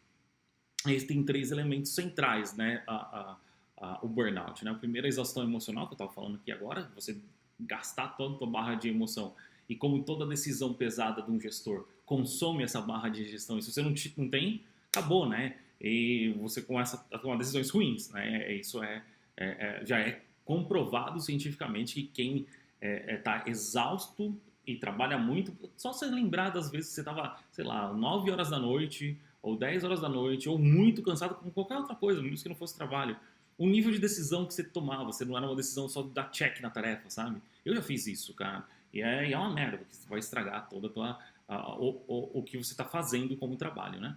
tem 0.85 1.23
três 1.25 1.51
elementos 1.51 1.95
centrais, 1.95 2.57
né, 2.57 2.83
a, 2.87 2.95
a, 2.95 3.37
a, 3.81 3.99
o 4.03 4.09
burnout. 4.09 4.65
Né? 4.65 4.71
O 4.71 4.77
primeiro 4.77 5.07
é 5.07 5.09
a 5.09 5.11
exaustão 5.11 5.43
emocional, 5.43 5.87
que 5.87 5.93
eu 5.93 5.97
estava 5.97 6.13
falando 6.13 6.37
aqui 6.37 6.53
agora, 6.53 6.91
você 6.95 7.17
gastar 7.61 8.09
toda 8.17 8.37
a 8.37 8.39
tua 8.39 8.47
barra 8.47 8.75
de 8.75 8.89
emoção. 8.89 9.35
E 9.69 9.75
como 9.75 10.03
toda 10.03 10.27
decisão 10.27 10.73
pesada 10.73 11.21
de 11.23 11.31
um 11.31 11.41
gestor 11.41 11.87
consome 12.07 12.63
essa 12.63 12.81
barra 12.81 13.09
de 13.09 13.29
gestão, 13.29 13.59
e 13.59 13.63
se 13.63 13.73
você 13.73 13.83
não, 13.83 13.93
não 14.17 14.29
tem, 14.31 14.63
acabou, 14.91 15.29
né? 15.29 15.57
E 15.81 16.35
você 16.41 16.63
começa 16.63 17.05
a 17.13 17.19
tomar 17.19 17.37
decisões 17.37 17.69
ruins, 17.69 18.11
né? 18.11 18.45
É, 18.45 18.55
isso 18.55 18.83
é, 18.83 19.03
é, 19.37 19.47
é 19.47 19.85
já 19.85 20.01
é 20.01 20.23
comprovado 20.45 21.21
cientificamente 21.21 21.95
que 21.95 22.03
quem 22.05 22.37
está 22.39 22.49
é, 22.81 23.15
é 23.15 23.17
tá 23.19 23.45
exausto 23.47 24.35
e 24.67 24.77
trabalha 24.77 25.19
muito, 25.19 25.57
só 25.77 25.93
você 25.93 26.07
lembrar 26.07 26.51
das 26.51 26.71
vezes 26.71 26.91
que 26.91 26.95
você 26.97 27.01
estava, 27.01 27.39
sei 27.51 27.65
lá, 27.65 27.93
9 27.93 28.31
horas 28.31 28.51
da 28.51 28.59
noite, 28.59 29.19
ou 29.49 29.57
10 29.57 29.85
horas 29.85 30.00
da 30.00 30.09
noite, 30.09 30.49
ou 30.49 30.59
muito 30.59 31.02
cansado 31.02 31.35
com 31.37 31.50
qualquer 31.50 31.78
outra 31.78 31.95
coisa, 31.95 32.23
mesmo 32.23 32.37
que 32.37 32.49
não 32.49 32.57
fosse 32.57 32.76
trabalho. 32.76 33.17
O 33.57 33.67
nível 33.67 33.90
de 33.90 33.99
decisão 33.99 34.47
que 34.47 34.55
você 34.55 34.62
tomava, 34.62 35.05
você 35.05 35.25
não 35.25 35.37
era 35.37 35.47
uma 35.47 35.57
decisão 35.57 35.88
só 35.88 36.02
de 36.02 36.11
dar 36.11 36.31
check 36.31 36.61
na 36.61 36.71
tarefa, 36.71 37.11
sabe? 37.11 37.40
Eu 37.64 37.75
já 37.75 37.83
fiz 37.83 38.07
isso, 38.07 38.35
cara. 38.35 38.64
E 38.93 39.02
é, 39.02 39.33
é 39.33 39.38
uma 39.38 39.52
merda, 39.52 39.78
porque 39.78 39.95
vai 40.09 40.19
estragar 40.19 40.69
toda 40.69 40.87
a 40.87 40.90
tua, 40.90 41.19
a, 41.49 41.75
o, 41.78 42.02
o, 42.07 42.38
o 42.38 42.43
que 42.43 42.57
você 42.57 42.73
está 42.73 42.85
fazendo 42.85 43.37
como 43.37 43.57
trabalho, 43.57 44.00
né? 44.00 44.17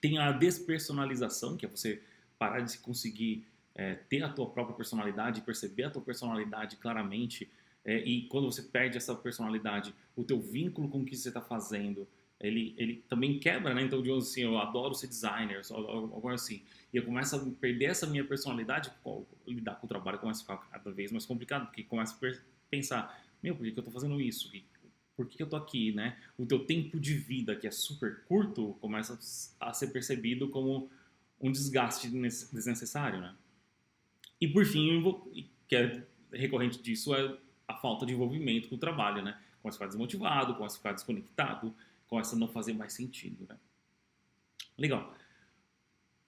Tem 0.00 0.18
a 0.18 0.32
despersonalização, 0.32 1.56
que 1.56 1.64
é 1.64 1.68
você 1.68 2.02
parar 2.38 2.60
de 2.60 2.76
conseguir 2.78 3.46
é, 3.74 3.94
ter 3.94 4.22
a 4.22 4.28
tua 4.28 4.48
própria 4.50 4.76
personalidade, 4.76 5.40
perceber 5.40 5.84
a 5.84 5.90
tua 5.90 6.02
personalidade 6.02 6.76
claramente 6.76 7.48
É, 7.86 7.98
e 7.98 8.26
quando 8.28 8.50
você 8.50 8.62
perde 8.62 8.96
essa 8.96 9.14
personalidade, 9.14 9.94
o 10.16 10.24
teu 10.24 10.40
vínculo 10.40 10.88
com 10.88 11.02
o 11.02 11.04
que 11.04 11.14
você 11.14 11.28
está 11.28 11.42
fazendo, 11.42 12.08
ele, 12.46 12.74
ele 12.76 13.04
também 13.08 13.38
quebra, 13.38 13.72
né? 13.74 13.82
Então, 13.82 14.02
digamos 14.02 14.30
assim, 14.30 14.42
eu 14.42 14.58
adoro 14.58 14.94
ser 14.94 15.06
designer, 15.06 15.62
algo 15.70 16.28
assim. 16.28 16.62
E 16.92 16.96
eu 16.96 17.04
começo 17.04 17.36
a 17.36 17.60
perder 17.60 17.86
essa 17.86 18.06
minha 18.06 18.24
personalidade, 18.24 18.90
lidar 19.46 19.76
com 19.76 19.86
o 19.86 19.88
trabalho 19.88 20.18
começa 20.18 20.40
a 20.40 20.56
ficar 20.56 20.70
cada 20.70 20.90
vez 20.92 21.10
mais 21.10 21.26
complicado, 21.26 21.66
porque 21.66 21.82
começa 21.82 22.14
a 22.14 22.32
pensar, 22.70 23.22
meu, 23.42 23.54
por 23.54 23.64
que, 23.64 23.72
que 23.72 23.78
eu 23.78 23.82
estou 23.82 23.92
fazendo 23.92 24.20
isso? 24.20 24.50
Por 25.16 25.26
que, 25.26 25.36
que 25.36 25.42
eu 25.42 25.46
estou 25.46 25.58
aqui, 25.58 25.92
né? 25.92 26.18
O 26.38 26.44
teu 26.44 26.64
tempo 26.64 26.98
de 26.98 27.14
vida, 27.14 27.54
que 27.56 27.66
é 27.66 27.70
super 27.70 28.24
curto, 28.24 28.76
começa 28.80 29.18
a 29.60 29.72
ser 29.72 29.88
percebido 29.88 30.48
como 30.48 30.90
um 31.40 31.50
desgaste 31.50 32.08
desnecessário, 32.08 33.20
né? 33.20 33.34
E 34.40 34.48
por 34.48 34.64
fim, 34.66 35.02
que 35.68 35.76
é 35.76 36.02
recorrente 36.32 36.82
disso, 36.82 37.14
é 37.14 37.36
a 37.66 37.74
falta 37.74 38.04
de 38.04 38.12
envolvimento 38.12 38.68
com 38.68 38.74
o 38.74 38.78
trabalho, 38.78 39.22
né? 39.22 39.38
Começa 39.62 39.76
a 39.76 39.78
ficar 39.78 39.86
desmotivado, 39.86 40.54
começa 40.54 40.74
a 40.74 40.78
ficar 40.78 40.92
desconectado, 40.92 41.74
começa 42.08 42.36
a 42.36 42.38
não 42.38 42.48
fazer 42.48 42.72
mais 42.72 42.92
sentido, 42.92 43.46
né? 43.48 43.56
Legal. 44.76 45.14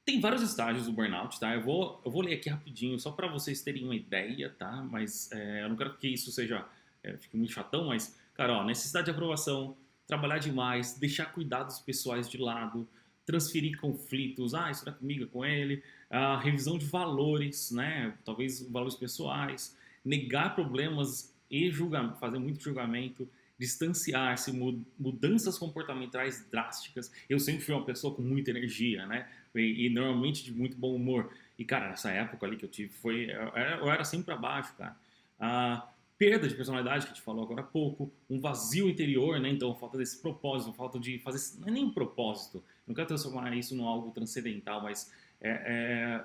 Tem 0.05 0.21
vários 0.21 0.43
estágios 0.43 0.87
do 0.87 0.93
burnout, 0.93 1.39
tá? 1.41 1.55
Eu 1.55 1.63
vou, 1.63 2.01
eu 2.05 2.11
vou 2.11 2.23
ler 2.23 2.35
aqui 2.35 2.49
rapidinho, 2.49 2.99
só 2.99 3.11
para 3.11 3.27
vocês 3.27 3.61
terem 3.63 3.85
uma 3.85 3.97
ideia, 3.97 4.49
tá? 4.51 4.71
Mas 4.83 5.31
é, 5.33 5.65
eu 5.65 5.69
não 5.69 5.77
quero 5.77 5.97
que 5.97 6.07
isso 6.07 6.31
seja, 6.31 6.65
é, 7.03 7.17
fique 7.17 7.37
muito 7.37 7.53
chatão, 7.53 7.87
mas, 7.87 8.17
cara, 8.35 8.53
ó, 8.53 8.65
necessidade 8.65 9.07
de 9.07 9.11
aprovação, 9.11 9.77
trabalhar 10.07 10.39
demais, 10.39 10.97
deixar 10.97 11.27
cuidados 11.27 11.81
pessoais 11.81 12.29
de 12.31 12.39
lado, 12.39 12.89
transferir 13.25 13.81
conflitos, 13.81 14.55
ah, 14.55 14.71
isso 14.71 14.89
é 14.89 14.93
comigo, 14.93 15.25
é 15.25 15.27
com 15.27 15.45
ele, 15.45 15.83
a 16.09 16.39
revisão 16.39 16.79
de 16.79 16.87
valores, 16.87 17.73
né? 17.73 18.17
Talvez 18.25 18.63
valores 18.71 18.95
pessoais, 18.95 19.77
negar 20.05 20.55
problemas 20.55 21.35
e 21.51 21.69
julgar, 21.69 22.17
fazer 22.19 22.39
muito 22.39 22.63
julgamento, 22.63 23.29
distanciar-se, 23.59 24.53
mudanças 24.99 25.59
comportamentais 25.59 26.47
drásticas. 26.51 27.11
Eu 27.29 27.39
sempre 27.39 27.65
fui 27.65 27.75
uma 27.75 27.85
pessoa 27.85 28.15
com 28.15 28.23
muita 28.23 28.51
energia, 28.51 29.07
né? 29.07 29.29
E, 29.55 29.87
e, 29.87 29.91
normalmente 29.91 30.45
de 30.45 30.53
muito 30.53 30.77
bom 30.77 30.95
humor. 30.95 31.33
E, 31.59 31.65
cara, 31.65 31.89
nessa 31.89 32.11
época 32.11 32.47
ali 32.47 32.57
que 32.57 32.65
eu 32.65 32.69
tive, 32.69 32.93
foi, 32.93 33.31
eu, 33.31 33.49
eu 33.81 33.91
era 33.91 34.05
sempre 34.05 34.27
para 34.27 34.37
baixo, 34.37 34.75
cara. 34.77 34.97
A 35.41 35.89
perda 36.19 36.49
de 36.49 36.55
personalidade, 36.55 37.07
que 37.07 37.13
a 37.13 37.15
gente 37.15 37.25
falou 37.25 37.45
agora 37.45 37.61
há 37.61 37.65
pouco, 37.65 38.11
um 38.29 38.41
vazio 38.41 38.89
interior, 38.89 39.41
né? 39.41 39.49
Então, 39.49 39.75
falta 39.75 39.97
desse 39.97 40.21
propósito, 40.21 40.73
falta 40.73 40.99
de 40.99 41.19
fazer. 41.19 41.59
Não 41.61 41.69
é 41.69 41.71
nem 41.71 41.85
um 41.85 41.93
propósito, 41.93 42.63
não 42.87 42.95
quero 42.95 43.09
transformar 43.09 43.55
isso 43.57 43.75
em 43.75 43.83
algo 43.83 44.11
transcendental, 44.11 44.83
mas 44.83 45.11
é, 45.41 45.51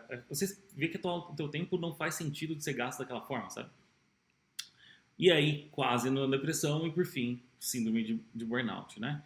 é, 0.09 0.15
é 0.15 0.21
você 0.29 0.57
vê 0.75 0.87
que 0.87 0.99
o 1.05 1.35
teu 1.35 1.49
tempo 1.49 1.77
não 1.77 1.93
faz 1.93 2.15
sentido 2.15 2.55
de 2.55 2.63
ser 2.63 2.73
gasto 2.73 2.99
daquela 2.99 3.21
forma, 3.21 3.49
sabe? 3.49 3.69
E 5.21 5.31
aí, 5.31 5.67
quase 5.71 6.09
na 6.09 6.25
depressão 6.25 6.87
e, 6.87 6.91
por 6.91 7.05
fim, 7.05 7.39
síndrome 7.59 8.03
de, 8.03 8.19
de 8.33 8.43
burnout, 8.43 8.99
né? 8.99 9.21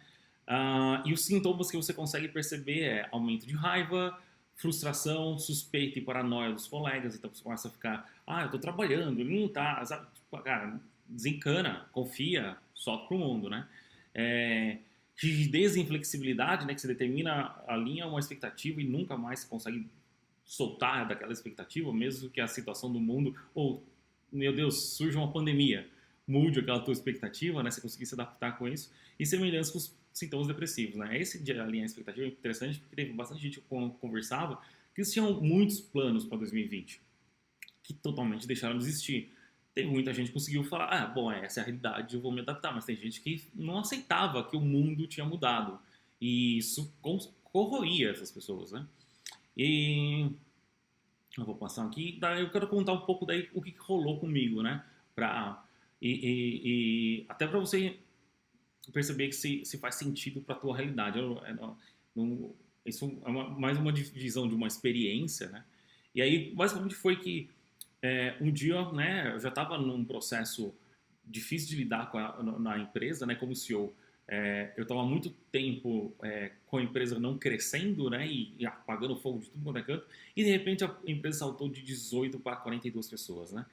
Uh, 0.46 1.08
e 1.08 1.12
os 1.14 1.24
sintomas 1.24 1.70
que 1.70 1.76
você 1.78 1.94
consegue 1.94 2.28
perceber 2.28 2.82
é 2.82 3.08
aumento 3.10 3.46
de 3.46 3.54
raiva, 3.54 4.20
frustração, 4.56 5.38
suspeita 5.38 5.98
e 5.98 6.02
paranoia 6.02 6.52
dos 6.52 6.66
colegas. 6.66 7.16
Então 7.16 7.30
você 7.32 7.42
começa 7.42 7.68
a 7.68 7.70
ficar, 7.70 8.12
ah, 8.26 8.42
eu 8.42 8.50
tô 8.50 8.58
trabalhando, 8.58 9.18
ele 9.18 9.40
não 9.40 9.48
tá, 9.48 9.82
sabe? 9.86 10.06
Tipo, 10.14 10.36
cara, 10.42 10.78
desencana, 11.08 11.88
confia, 11.92 12.58
solta 12.74 13.06
pro 13.06 13.16
mundo, 13.16 13.48
né? 13.48 13.66
É, 14.14 14.76
rigidez 15.16 15.76
e 15.76 15.80
inflexibilidade, 15.80 16.66
né? 16.66 16.74
Que 16.74 16.80
você 16.82 16.88
determina 16.88 17.56
a 17.66 17.74
linha, 17.74 18.06
uma 18.06 18.20
expectativa 18.20 18.82
e 18.82 18.84
nunca 18.84 19.16
mais 19.16 19.44
consegue 19.44 19.86
soltar 20.44 21.08
daquela 21.08 21.32
expectativa, 21.32 21.90
mesmo 21.90 22.28
que 22.28 22.38
a 22.38 22.46
situação 22.46 22.92
do 22.92 23.00
mundo, 23.00 23.34
ou 23.54 23.82
meu 24.32 24.54
Deus, 24.54 24.96
surge 24.96 25.16
uma 25.16 25.32
pandemia, 25.32 25.88
mude 26.26 26.60
aquela 26.60 26.80
tua 26.80 26.92
expectativa, 26.92 27.62
né? 27.62 27.70
Você 27.70 27.80
conseguir 27.80 28.06
se 28.06 28.14
adaptar 28.14 28.58
com 28.58 28.68
isso. 28.68 28.92
E 29.18 29.24
semelhança 29.24 29.72
com 29.72 29.78
os 29.78 29.94
sintomas 30.12 30.46
depressivos, 30.46 30.96
né? 30.96 31.18
Esse 31.18 31.42
de 31.42 31.52
alinhar 31.52 31.84
a 31.84 31.86
expectativa 31.86 32.26
é 32.26 32.28
interessante 32.28 32.80
porque 32.80 32.96
teve 32.96 33.12
bastante 33.12 33.40
gente 33.40 33.60
que 33.60 33.66
conversava 34.00 34.60
que 34.94 35.00
eles 35.00 35.12
tinham 35.12 35.40
muitos 35.40 35.80
planos 35.80 36.24
para 36.24 36.38
2020 36.38 37.06
que 37.86 37.94
totalmente 37.94 38.46
deixaram 38.46 38.76
de 38.76 38.84
existir. 38.84 39.32
Teve 39.72 39.88
muita 39.88 40.12
gente 40.12 40.28
que 40.28 40.32
conseguiu 40.32 40.64
falar, 40.64 40.86
ah, 40.86 41.06
bom, 41.06 41.30
essa 41.30 41.60
é 41.60 41.62
a 41.62 41.66
realidade, 41.66 42.16
eu 42.16 42.20
vou 42.20 42.32
me 42.32 42.40
adaptar. 42.40 42.74
Mas 42.74 42.84
tem 42.84 42.96
gente 42.96 43.20
que 43.20 43.44
não 43.54 43.78
aceitava 43.78 44.42
que 44.42 44.56
o 44.56 44.60
mundo 44.60 45.06
tinha 45.06 45.24
mudado. 45.24 45.78
E 46.20 46.58
isso 46.58 46.92
corroía 47.44 48.10
essas 48.10 48.30
pessoas, 48.32 48.72
né? 48.72 48.86
E 49.56 50.30
eu 51.40 51.44
vou 51.44 51.56
passar 51.56 51.84
aqui. 51.86 52.18
Daí 52.20 52.40
eu 52.40 52.50
quero 52.50 52.68
contar 52.68 52.92
um 52.92 53.00
pouco 53.00 53.26
daí 53.26 53.48
o 53.52 53.62
que, 53.62 53.74
rolou 53.78 54.18
comigo, 54.18 54.62
né? 54.62 54.84
Pra, 55.14 55.64
e, 56.00 56.10
e, 56.10 56.60
e 56.64 57.26
até 57.28 57.46
para 57.46 57.58
você 57.58 57.98
perceber 58.92 59.28
que 59.28 59.34
se, 59.34 59.64
se 59.64 59.78
faz 59.78 59.96
sentido 59.96 60.40
para 60.40 60.56
a 60.56 60.58
tua 60.58 60.76
realidade. 60.76 61.18
Eu, 61.18 61.42
eu, 61.46 61.76
eu, 62.16 62.56
isso 62.84 63.18
é 63.24 63.28
uma, 63.28 63.48
mais 63.50 63.78
uma 63.78 63.92
divisão 63.92 64.48
de 64.48 64.54
uma 64.54 64.66
experiência, 64.66 65.48
né? 65.48 65.64
E 66.14 66.22
aí, 66.22 66.54
basicamente, 66.54 66.94
foi 66.94 67.16
que 67.16 67.50
é, 68.00 68.36
um 68.40 68.50
dia, 68.50 68.90
né, 68.92 69.32
eu 69.34 69.40
já 69.40 69.48
estava 69.48 69.76
num 69.76 70.04
processo 70.04 70.74
difícil 71.24 71.68
de 71.68 71.76
lidar 71.76 72.10
com 72.10 72.18
a, 72.18 72.42
na 72.58 72.78
empresa, 72.78 73.26
né, 73.26 73.34
como 73.34 73.54
CEO. 73.54 73.94
É, 74.28 74.72
eu 74.76 74.82
estava 74.82 75.04
muito 75.04 75.30
tempo 75.52 76.12
é, 76.22 76.50
com 76.66 76.78
a 76.78 76.82
empresa 76.82 77.18
não 77.18 77.38
crescendo, 77.38 78.10
né, 78.10 78.26
e, 78.26 78.54
e, 78.58 78.66
apagando 78.66 79.16
fogo 79.16 79.38
de 79.38 79.50
tudo 79.50 79.62
quanto 79.62 79.78
é 79.78 79.82
canto, 79.82 80.06
e 80.34 80.42
de 80.42 80.50
repente 80.50 80.84
a 80.84 80.96
empresa 81.06 81.40
saltou 81.40 81.68
de 81.68 81.80
18 81.82 82.38
para 82.40 82.56
42 82.56 83.08
pessoas, 83.08 83.52
né? 83.52 83.64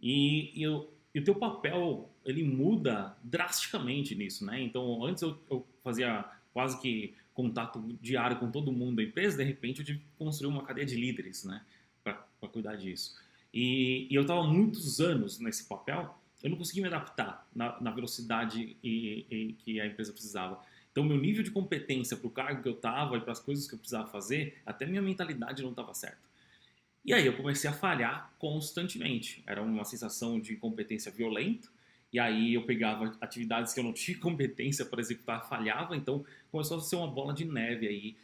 E, 0.00 0.58
e, 0.58 0.62
eu, 0.64 0.92
e 1.14 1.20
o 1.20 1.24
teu 1.24 1.36
papel 1.36 2.10
ele 2.24 2.42
muda 2.42 3.16
drasticamente 3.22 4.14
nisso, 4.16 4.44
né? 4.44 4.60
Então 4.60 5.04
antes 5.04 5.22
eu, 5.22 5.38
eu 5.48 5.64
fazia 5.84 6.28
quase 6.52 6.80
que 6.80 7.14
contato 7.32 7.80
diário 8.00 8.38
com 8.38 8.50
todo 8.50 8.72
mundo 8.72 8.96
da 8.96 9.02
empresa, 9.02 9.38
de 9.38 9.44
repente 9.44 9.80
eu 9.80 9.86
tive 9.86 10.00
que 10.00 10.10
construir 10.18 10.50
uma 10.50 10.64
cadeia 10.64 10.86
de 10.86 10.96
líderes, 10.96 11.44
né, 11.44 11.64
para 12.02 12.48
cuidar 12.52 12.76
disso. 12.76 13.16
E, 13.54 14.06
e 14.10 14.14
eu 14.14 14.22
estava 14.22 14.42
muitos 14.42 15.00
anos 15.00 15.38
nesse 15.38 15.66
papel 15.68 16.18
eu 16.42 16.50
não 16.50 16.56
conseguia 16.56 16.82
me 16.82 16.88
adaptar 16.88 17.46
na, 17.54 17.80
na 17.80 17.90
velocidade 17.90 18.76
e, 18.82 19.26
e, 19.30 19.52
que 19.54 19.80
a 19.80 19.86
empresa 19.86 20.12
precisava. 20.12 20.60
Então, 20.90 21.04
meu 21.04 21.16
nível 21.16 21.42
de 21.42 21.50
competência 21.50 22.16
para 22.16 22.26
o 22.26 22.30
cargo 22.30 22.62
que 22.62 22.68
eu 22.68 22.74
estava 22.74 23.16
e 23.16 23.20
para 23.20 23.32
as 23.32 23.40
coisas 23.40 23.66
que 23.66 23.74
eu 23.74 23.78
precisava 23.78 24.08
fazer, 24.08 24.60
até 24.66 24.84
minha 24.84 25.00
mentalidade 25.00 25.62
não 25.62 25.70
estava 25.70 25.94
certa. 25.94 26.32
E 27.04 27.12
aí 27.12 27.26
eu 27.26 27.36
comecei 27.36 27.68
a 27.68 27.72
falhar 27.72 28.32
constantemente. 28.38 29.42
Era 29.46 29.62
uma 29.62 29.84
sensação 29.84 30.38
de 30.38 30.52
incompetência 30.52 31.10
violenta. 31.10 31.68
E 32.12 32.18
aí 32.18 32.54
eu 32.54 32.64
pegava 32.64 33.16
atividades 33.20 33.72
que 33.72 33.80
eu 33.80 33.84
não 33.84 33.92
tinha 33.94 34.18
competência 34.18 34.84
para 34.84 35.00
executar, 35.00 35.48
falhava. 35.48 35.96
Então 35.96 36.24
começou 36.50 36.78
a 36.78 36.80
ser 36.80 36.96
uma 36.96 37.08
bola 37.08 37.32
de 37.32 37.44
neve 37.44 37.88
aí, 37.88 38.16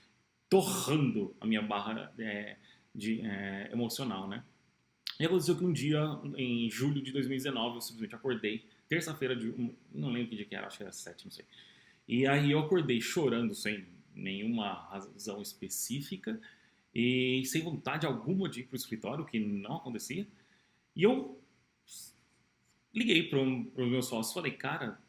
torrando 0.49 1.35
a 1.41 1.47
minha 1.47 1.63
barra 1.63 2.13
é, 2.19 2.57
de, 2.95 3.21
é, 3.23 3.71
emocional, 3.73 4.29
né? 4.29 4.45
E 5.19 5.27
aconteceu 5.27 5.57
que 5.57 5.65
um 5.65 5.73
dia, 5.73 6.01
em 6.37 6.71
julho 6.71 7.03
de 7.03 7.11
2019, 7.11 7.77
eu 7.77 7.81
simplesmente 7.81 8.15
acordei, 8.15 8.65
terça-feira 8.89 9.35
de. 9.35 9.53
Não 9.93 10.11
lembro 10.11 10.31
que 10.31 10.37
dia 10.37 10.45
que 10.45 10.55
era, 10.55 10.67
acho 10.67 10.77
que 10.77 10.85
era 10.85 10.93
7, 10.93 11.25
não 11.25 11.33
sei. 11.33 11.45
E 12.07 12.27
aí 12.27 12.53
eu 12.53 12.61
acordei 12.61 13.01
chorando 13.01 13.55
sem 13.55 13.87
nenhuma 14.15 14.73
razão 14.89 15.43
específica 15.43 16.41
e 16.95 17.45
sem 17.47 17.63
vontade 17.63 18.07
alguma 18.07 18.49
de 18.49 18.61
ir 18.61 18.65
para 18.65 18.75
o 18.75 18.79
escritório, 18.79 19.25
que 19.25 19.39
não 19.39 19.77
acontecia. 19.77 20.27
E 20.95 21.03
eu 21.03 21.41
liguei 22.95 23.29
para 23.29 23.41
os 23.41 23.89
meus 23.89 24.11
e 24.11 24.35
falei, 24.35 24.53
cara, 24.53 25.01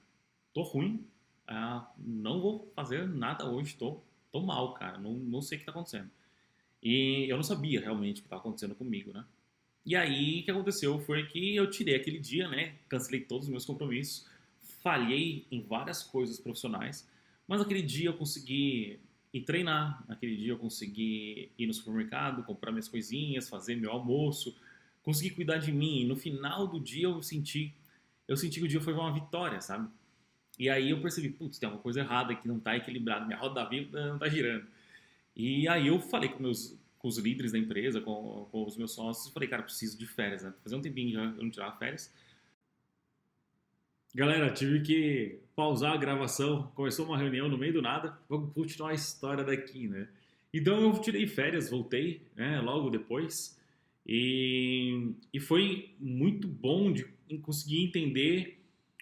tô 0.53 0.63
ruim, 0.63 1.05
ah, 1.47 1.91
não 1.97 2.41
vou 2.41 2.71
fazer 2.75 3.07
nada 3.07 3.49
hoje, 3.49 3.75
tô, 3.75 4.01
tô 4.31 4.41
mal, 4.41 4.73
cara, 4.73 4.97
não, 4.97 5.13
não 5.13 5.41
sei 5.41 5.57
o 5.57 5.59
que 5.59 5.63
está 5.63 5.71
acontecendo. 5.71 6.09
E 6.81 7.25
eu 7.29 7.35
não 7.35 7.43
sabia 7.43 7.79
realmente 7.79 8.19
o 8.19 8.21
que 8.21 8.27
estava 8.27 8.41
acontecendo 8.41 8.75
comigo, 8.75 9.11
né? 9.13 9.25
E 9.85 9.95
aí, 9.95 10.41
o 10.41 10.43
que 10.43 10.51
aconteceu 10.51 10.99
foi 10.99 11.25
que 11.25 11.55
eu 11.55 11.69
tirei 11.69 11.95
aquele 11.95 12.19
dia, 12.19 12.47
né? 12.47 12.75
Cancelei 12.87 13.21
todos 13.21 13.45
os 13.45 13.51
meus 13.51 13.65
compromissos, 13.65 14.27
falhei 14.83 15.45
em 15.51 15.61
várias 15.61 16.03
coisas 16.03 16.39
profissionais, 16.39 17.07
mas 17.47 17.61
aquele 17.61 17.81
dia 17.81 18.09
eu 18.09 18.13
consegui 18.13 18.99
ir 19.33 19.41
treinar, 19.41 20.03
naquele 20.07 20.35
dia 20.35 20.51
eu 20.53 20.57
consegui 20.57 21.51
ir 21.57 21.67
no 21.67 21.73
supermercado, 21.73 22.43
comprar 22.43 22.71
minhas 22.71 22.87
coisinhas, 22.87 23.49
fazer 23.49 23.75
meu 23.75 23.91
almoço, 23.91 24.55
consegui 25.03 25.31
cuidar 25.31 25.57
de 25.57 25.71
mim. 25.71 26.01
E 26.01 26.05
no 26.05 26.15
final 26.15 26.67
do 26.67 26.79
dia 26.79 27.05
eu 27.05 27.21
senti, 27.21 27.73
eu 28.27 28.37
senti 28.37 28.59
que 28.59 28.65
o 28.65 28.69
dia 28.69 28.81
foi 28.81 28.93
uma 28.93 29.13
vitória, 29.13 29.61
sabe? 29.61 29.89
E 30.57 30.69
aí 30.69 30.89
eu 30.89 31.01
percebi, 31.01 31.29
putz, 31.29 31.57
tem 31.57 31.67
alguma 31.67 31.81
coisa 31.81 32.01
errada 32.01 32.35
que 32.35 32.47
não 32.47 32.57
está 32.57 32.75
equilibrado, 32.75 33.25
minha 33.25 33.37
roda 33.37 33.55
da 33.55 33.65
vida 33.69 34.07
não 34.07 34.15
está 34.15 34.27
girando. 34.27 34.67
E 35.35 35.67
aí 35.67 35.87
eu 35.87 35.99
falei 35.99 36.29
com 36.29 36.43
meus 36.43 36.77
com 36.99 37.07
os 37.07 37.17
líderes 37.17 37.53
da 37.53 37.57
empresa, 37.57 38.01
com, 38.01 38.47
com 38.51 38.65
os 38.65 38.77
meus 38.77 38.93
sócios, 38.93 39.33
falei, 39.33 39.49
cara, 39.49 39.63
preciso 39.63 39.97
de 39.97 40.05
férias, 40.05 40.43
né? 40.43 40.53
Fazer 40.61 40.75
um 40.75 40.81
tempinho 40.81 41.13
já 41.13 41.23
eu 41.23 41.43
não 41.43 41.49
tirava 41.49 41.77
férias. 41.77 42.13
Galera, 44.13 44.51
tive 44.51 44.81
que 44.81 45.39
pausar 45.55 45.93
a 45.93 45.97
gravação, 45.97 46.71
começou 46.75 47.05
uma 47.05 47.17
reunião 47.17 47.47
no 47.49 47.57
meio 47.57 47.73
do 47.73 47.81
nada, 47.81 48.17
vamos 48.27 48.53
continuar 48.53 48.91
a 48.91 48.93
história 48.93 49.43
daqui, 49.43 49.87
né? 49.87 50.07
Então 50.53 50.79
eu 50.81 50.99
tirei 50.99 51.25
férias, 51.27 51.69
voltei, 51.69 52.21
né, 52.35 52.59
logo 52.59 52.89
depois, 52.89 53.57
E, 54.05 55.13
e 55.31 55.39
foi 55.39 55.95
muito 55.99 56.47
bom 56.47 56.91
de 56.91 57.05
conseguir 57.41 57.83
entender 57.83 58.59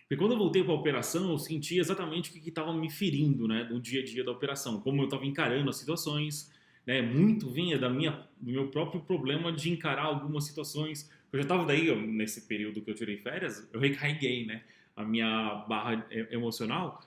porque 0.08 0.16
quando 0.16 0.32
eu 0.32 0.38
voltei 0.38 0.64
para 0.64 0.72
a 0.72 0.76
operação, 0.76 1.32
eu 1.32 1.38
senti 1.38 1.80
exatamente 1.80 2.30
o 2.30 2.34
que 2.34 2.48
estava 2.48 2.74
me 2.74 2.90
ferindo, 2.90 3.46
né, 3.46 3.68
no 3.70 3.78
dia 3.80 4.02
a 4.02 4.06
dia 4.06 4.24
da 4.24 4.32
operação, 4.32 4.80
como 4.80 5.02
eu 5.02 5.06
estava 5.06 5.26
encarando 5.26 5.70
as 5.70 5.76
situações, 5.76 6.50
né, 6.88 7.02
muito 7.02 7.50
vinha 7.50 7.78
da 7.78 7.90
minha, 7.90 8.26
do 8.40 8.52
meu 8.52 8.70
próprio 8.70 9.02
problema 9.02 9.52
de 9.52 9.70
encarar 9.70 10.06
algumas 10.06 10.46
situações. 10.46 11.12
Eu 11.32 11.40
já 11.40 11.44
estava 11.44 11.66
daí 11.66 11.94
nesse 12.08 12.48
período 12.48 12.82
que 12.82 12.90
eu 12.90 12.96
tirei 12.96 13.18
férias, 13.18 13.70
eu 13.72 13.80
recarreguei, 13.80 14.46
né, 14.46 14.64
a 14.96 15.04
minha 15.04 15.66
barra 15.68 16.08
emocional. 16.32 17.06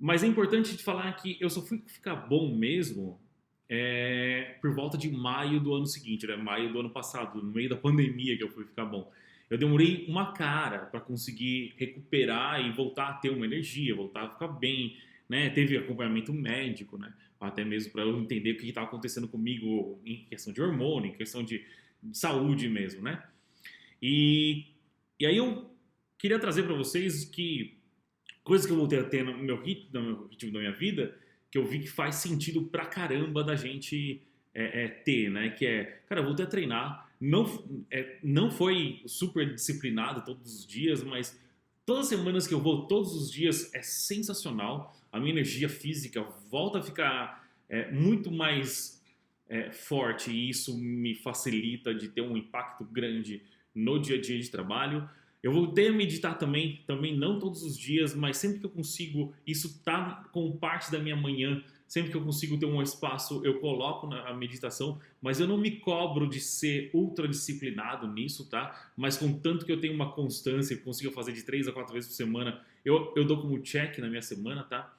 Mas 0.00 0.24
é 0.24 0.26
importante 0.26 0.76
te 0.76 0.82
falar 0.82 1.12
que 1.12 1.36
eu 1.38 1.50
só 1.50 1.60
fui 1.60 1.82
ficar 1.86 2.16
bom 2.16 2.56
mesmo 2.56 3.20
é, 3.68 4.56
por 4.60 4.74
volta 4.74 4.96
de 4.96 5.10
maio 5.10 5.60
do 5.60 5.74
ano 5.74 5.86
seguinte, 5.86 6.26
né, 6.26 6.34
maio 6.34 6.72
do 6.72 6.80
ano 6.80 6.90
passado, 6.90 7.42
no 7.42 7.52
meio 7.52 7.68
da 7.68 7.76
pandemia 7.76 8.36
que 8.36 8.42
eu 8.42 8.50
fui 8.50 8.64
ficar 8.64 8.86
bom 8.86 9.12
eu 9.50 9.56
demorei 9.56 10.04
uma 10.08 10.32
cara 10.32 10.80
para 10.80 11.00
conseguir 11.00 11.74
recuperar 11.76 12.60
e 12.64 12.70
voltar 12.70 13.08
a 13.08 13.14
ter 13.14 13.30
uma 13.30 13.46
energia, 13.46 13.94
voltar 13.94 14.24
a 14.24 14.30
ficar 14.30 14.48
bem, 14.48 14.96
né? 15.28 15.48
Teve 15.50 15.76
acompanhamento 15.76 16.32
médico, 16.32 16.98
né? 16.98 17.12
Até 17.40 17.64
mesmo 17.64 17.92
para 17.92 18.02
eu 18.02 18.18
entender 18.18 18.52
o 18.52 18.56
que 18.56 18.68
estava 18.68 18.86
acontecendo 18.86 19.28
comigo 19.28 20.00
em 20.04 20.24
questão 20.24 20.52
de 20.52 20.60
hormônio, 20.60 21.10
em 21.10 21.16
questão 21.16 21.42
de, 21.42 21.64
de 22.02 22.18
saúde 22.18 22.68
mesmo, 22.68 23.02
né? 23.02 23.22
E, 24.02 24.66
e 25.18 25.26
aí 25.26 25.36
eu 25.36 25.70
queria 26.18 26.38
trazer 26.38 26.64
para 26.64 26.74
vocês 26.74 27.24
que 27.24 27.78
coisas 28.42 28.66
que 28.66 28.72
eu 28.72 28.76
voltei 28.76 28.98
a 28.98 29.04
ter 29.04 29.24
no 29.24 29.36
meu 29.36 29.60
ritmo, 29.60 29.90
no 29.92 30.02
meu 30.02 30.26
ritmo 30.28 30.52
da 30.52 30.58
minha 30.58 30.72
vida, 30.72 31.16
que 31.50 31.58
eu 31.58 31.64
vi 31.64 31.80
que 31.80 31.88
faz 31.88 32.16
sentido 32.16 32.64
pra 32.64 32.86
caramba 32.86 33.44
da 33.44 33.54
gente 33.54 34.22
é, 34.54 34.84
é, 34.84 34.88
ter, 34.88 35.30
né? 35.30 35.50
Que 35.50 35.66
é, 35.66 35.84
cara, 36.08 36.20
eu 36.20 36.24
voltei 36.24 36.44
a 36.44 36.48
treinar, 36.48 37.10
não, 37.20 37.46
é, 37.90 38.18
não 38.22 38.50
foi 38.50 39.02
super 39.06 39.54
disciplinado 39.54 40.24
todos 40.24 40.60
os 40.60 40.66
dias, 40.66 41.02
mas 41.02 41.38
todas 41.86 42.04
as 42.04 42.08
semanas 42.08 42.46
que 42.46 42.54
eu 42.54 42.60
vou, 42.60 42.86
todos 42.86 43.14
os 43.14 43.30
dias, 43.30 43.72
é 43.74 43.82
sensacional. 43.82 44.97
A 45.12 45.18
minha 45.18 45.32
energia 45.32 45.68
física 45.68 46.22
volta 46.50 46.78
a 46.78 46.82
ficar 46.82 47.48
é, 47.68 47.90
muito 47.90 48.30
mais 48.30 49.02
é, 49.48 49.70
forte 49.70 50.30
e 50.30 50.50
isso 50.50 50.76
me 50.78 51.14
facilita 51.14 51.94
de 51.94 52.08
ter 52.08 52.20
um 52.20 52.36
impacto 52.36 52.84
grande 52.84 53.42
no 53.74 53.98
dia 53.98 54.16
a 54.16 54.20
dia 54.20 54.38
de 54.38 54.50
trabalho. 54.50 55.08
Eu 55.42 55.52
voltei 55.52 55.88
a 55.88 55.92
meditar 55.92 56.36
também, 56.36 56.82
também 56.86 57.16
não 57.16 57.38
todos 57.38 57.62
os 57.62 57.78
dias, 57.78 58.14
mas 58.14 58.36
sempre 58.36 58.58
que 58.58 58.66
eu 58.66 58.70
consigo, 58.70 59.32
isso 59.46 59.68
está 59.68 60.28
como 60.32 60.56
parte 60.58 60.90
da 60.90 60.98
minha 60.98 61.16
manhã 61.16 61.62
Sempre 61.88 62.10
que 62.10 62.16
eu 62.18 62.22
consigo 62.22 62.58
ter 62.58 62.66
um 62.66 62.82
espaço, 62.82 63.40
eu 63.46 63.60
coloco 63.60 64.06
na 64.06 64.34
meditação, 64.34 65.00
mas 65.22 65.40
eu 65.40 65.48
não 65.48 65.56
me 65.56 65.70
cobro 65.70 66.28
de 66.28 66.38
ser 66.38 66.90
ultra 66.92 67.26
disciplinado 67.26 68.06
nisso, 68.06 68.46
tá? 68.46 68.90
Mas 68.94 69.16
contanto 69.16 69.64
que 69.64 69.72
eu 69.72 69.80
tenho 69.80 69.94
uma 69.94 70.12
constância 70.12 70.74
e 70.74 70.76
consigo 70.76 71.10
fazer 71.10 71.32
de 71.32 71.42
três 71.42 71.66
a 71.66 71.72
quatro 71.72 71.94
vezes 71.94 72.10
por 72.10 72.14
semana, 72.14 72.62
eu, 72.84 73.10
eu 73.16 73.24
dou 73.24 73.40
como 73.40 73.58
check 73.62 73.96
na 73.98 74.06
minha 74.06 74.20
semana, 74.20 74.64
tá? 74.64 74.94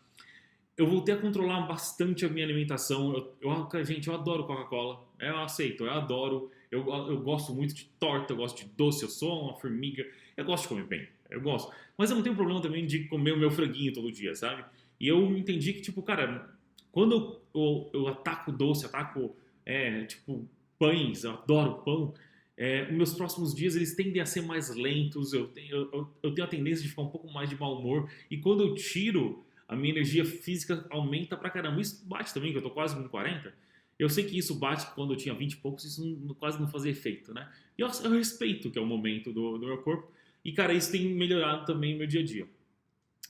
Eu 0.79 0.88
voltei 0.88 1.13
a 1.13 1.17
controlar 1.17 1.67
bastante 1.67 2.25
a 2.25 2.29
minha 2.29 2.45
alimentação. 2.45 3.13
Eu, 3.41 3.67
eu 3.74 3.83
gente, 3.83 4.07
eu 4.07 4.13
adoro 4.13 4.45
Coca-Cola. 4.45 5.05
Eu 5.19 5.38
aceito, 5.39 5.83
eu 5.83 5.91
adoro. 5.91 6.50
Eu, 6.71 6.88
eu 6.88 7.19
gosto 7.19 7.53
muito 7.53 7.75
de 7.75 7.83
torta, 8.00 8.31
eu 8.31 8.38
gosto 8.38 8.63
de 8.63 8.71
doce, 8.77 9.03
eu 9.03 9.09
sou 9.09 9.43
uma 9.43 9.55
formiga. 9.55 10.07
Eu 10.38 10.45
gosto 10.45 10.63
de 10.63 10.69
comer 10.69 10.86
bem, 10.86 11.05
eu 11.29 11.41
gosto. 11.41 11.69
Mas 11.98 12.09
eu 12.09 12.15
não 12.15 12.24
tenho 12.24 12.33
problema 12.33 12.62
também 12.62 12.86
de 12.86 13.09
comer 13.09 13.33
o 13.33 13.38
meu 13.38 13.51
franguinho 13.51 13.91
todo 13.91 14.09
dia, 14.09 14.33
sabe? 14.36 14.63
E 14.98 15.05
eu 15.05 15.36
entendi 15.36 15.74
que, 15.74 15.81
tipo, 15.81 16.01
cara, 16.01 16.50
quando 16.93 17.41
eu, 17.53 17.89
eu, 17.93 18.07
ataco 18.07 18.50
doce, 18.50 18.86
ataco, 18.86 19.36
é, 19.65 20.05
tipo, 20.05 20.48
pães, 20.77 21.25
eu 21.25 21.31
adoro 21.31 21.81
pão, 21.83 22.13
é, 22.55 22.89
meus 22.89 23.13
próximos 23.13 23.53
dias 23.53 23.75
eles 23.75 23.95
tendem 23.95 24.21
a 24.21 24.25
ser 24.25 24.43
mais 24.43 24.74
lentos, 24.74 25.33
eu 25.33 25.48
tenho, 25.48 25.89
eu, 25.91 26.09
eu 26.24 26.33
tenho 26.33 26.48
a 26.48 26.50
tendência 26.50 26.83
de 26.83 26.89
ficar 26.89 27.01
um 27.01 27.09
pouco 27.09 27.29
mais 27.29 27.50
de 27.50 27.59
mau 27.59 27.77
humor, 27.77 28.09
e 28.31 28.38
quando 28.38 28.62
eu 28.63 28.75
tiro, 28.75 29.43
a 29.70 29.75
minha 29.75 29.94
energia 29.94 30.25
física 30.25 30.86
aumenta 30.90 31.38
pra 31.38 31.50
caramba. 31.50 31.79
Isso 31.79 32.05
bate 32.05 32.34
também, 32.34 32.51
que 32.51 32.58
eu 32.58 32.62
tô 32.62 32.72
quase 32.72 32.96
com 32.96 33.08
40. 33.08 33.53
Eu 33.98 34.10
sei 34.10 34.25
que 34.25 34.38
isso 34.38 34.55
bate 34.55 34.86
quando 34.96 35.14
eu 35.14 35.18
tinha 35.18 35.34
20 35.34 35.53
e 35.53 35.58
poucos, 35.58 35.86
isso 35.86 36.03
não, 36.03 36.36
quase 36.36 36.60
não 36.60 36.68
fazia 36.68 36.92
efeito, 36.92 37.34
né? 37.34 37.50
E 37.77 37.82
eu, 37.82 37.88
eu, 38.03 38.12
respeito 38.12 38.70
que 38.70 38.77
é 38.77 38.82
o 38.82 38.86
momento 38.86 39.32
do, 39.32 39.58
do 39.58 39.68
meu 39.68 39.77
corpo, 39.77 40.12
e 40.44 40.51
cara, 40.51 40.74
isso 40.74 40.92
tem 40.92 41.14
melhorado 41.14 41.66
também 41.66 41.98
meu 41.98 42.08
dia 42.08 42.22
a 42.22 42.24
dia. 42.24 42.48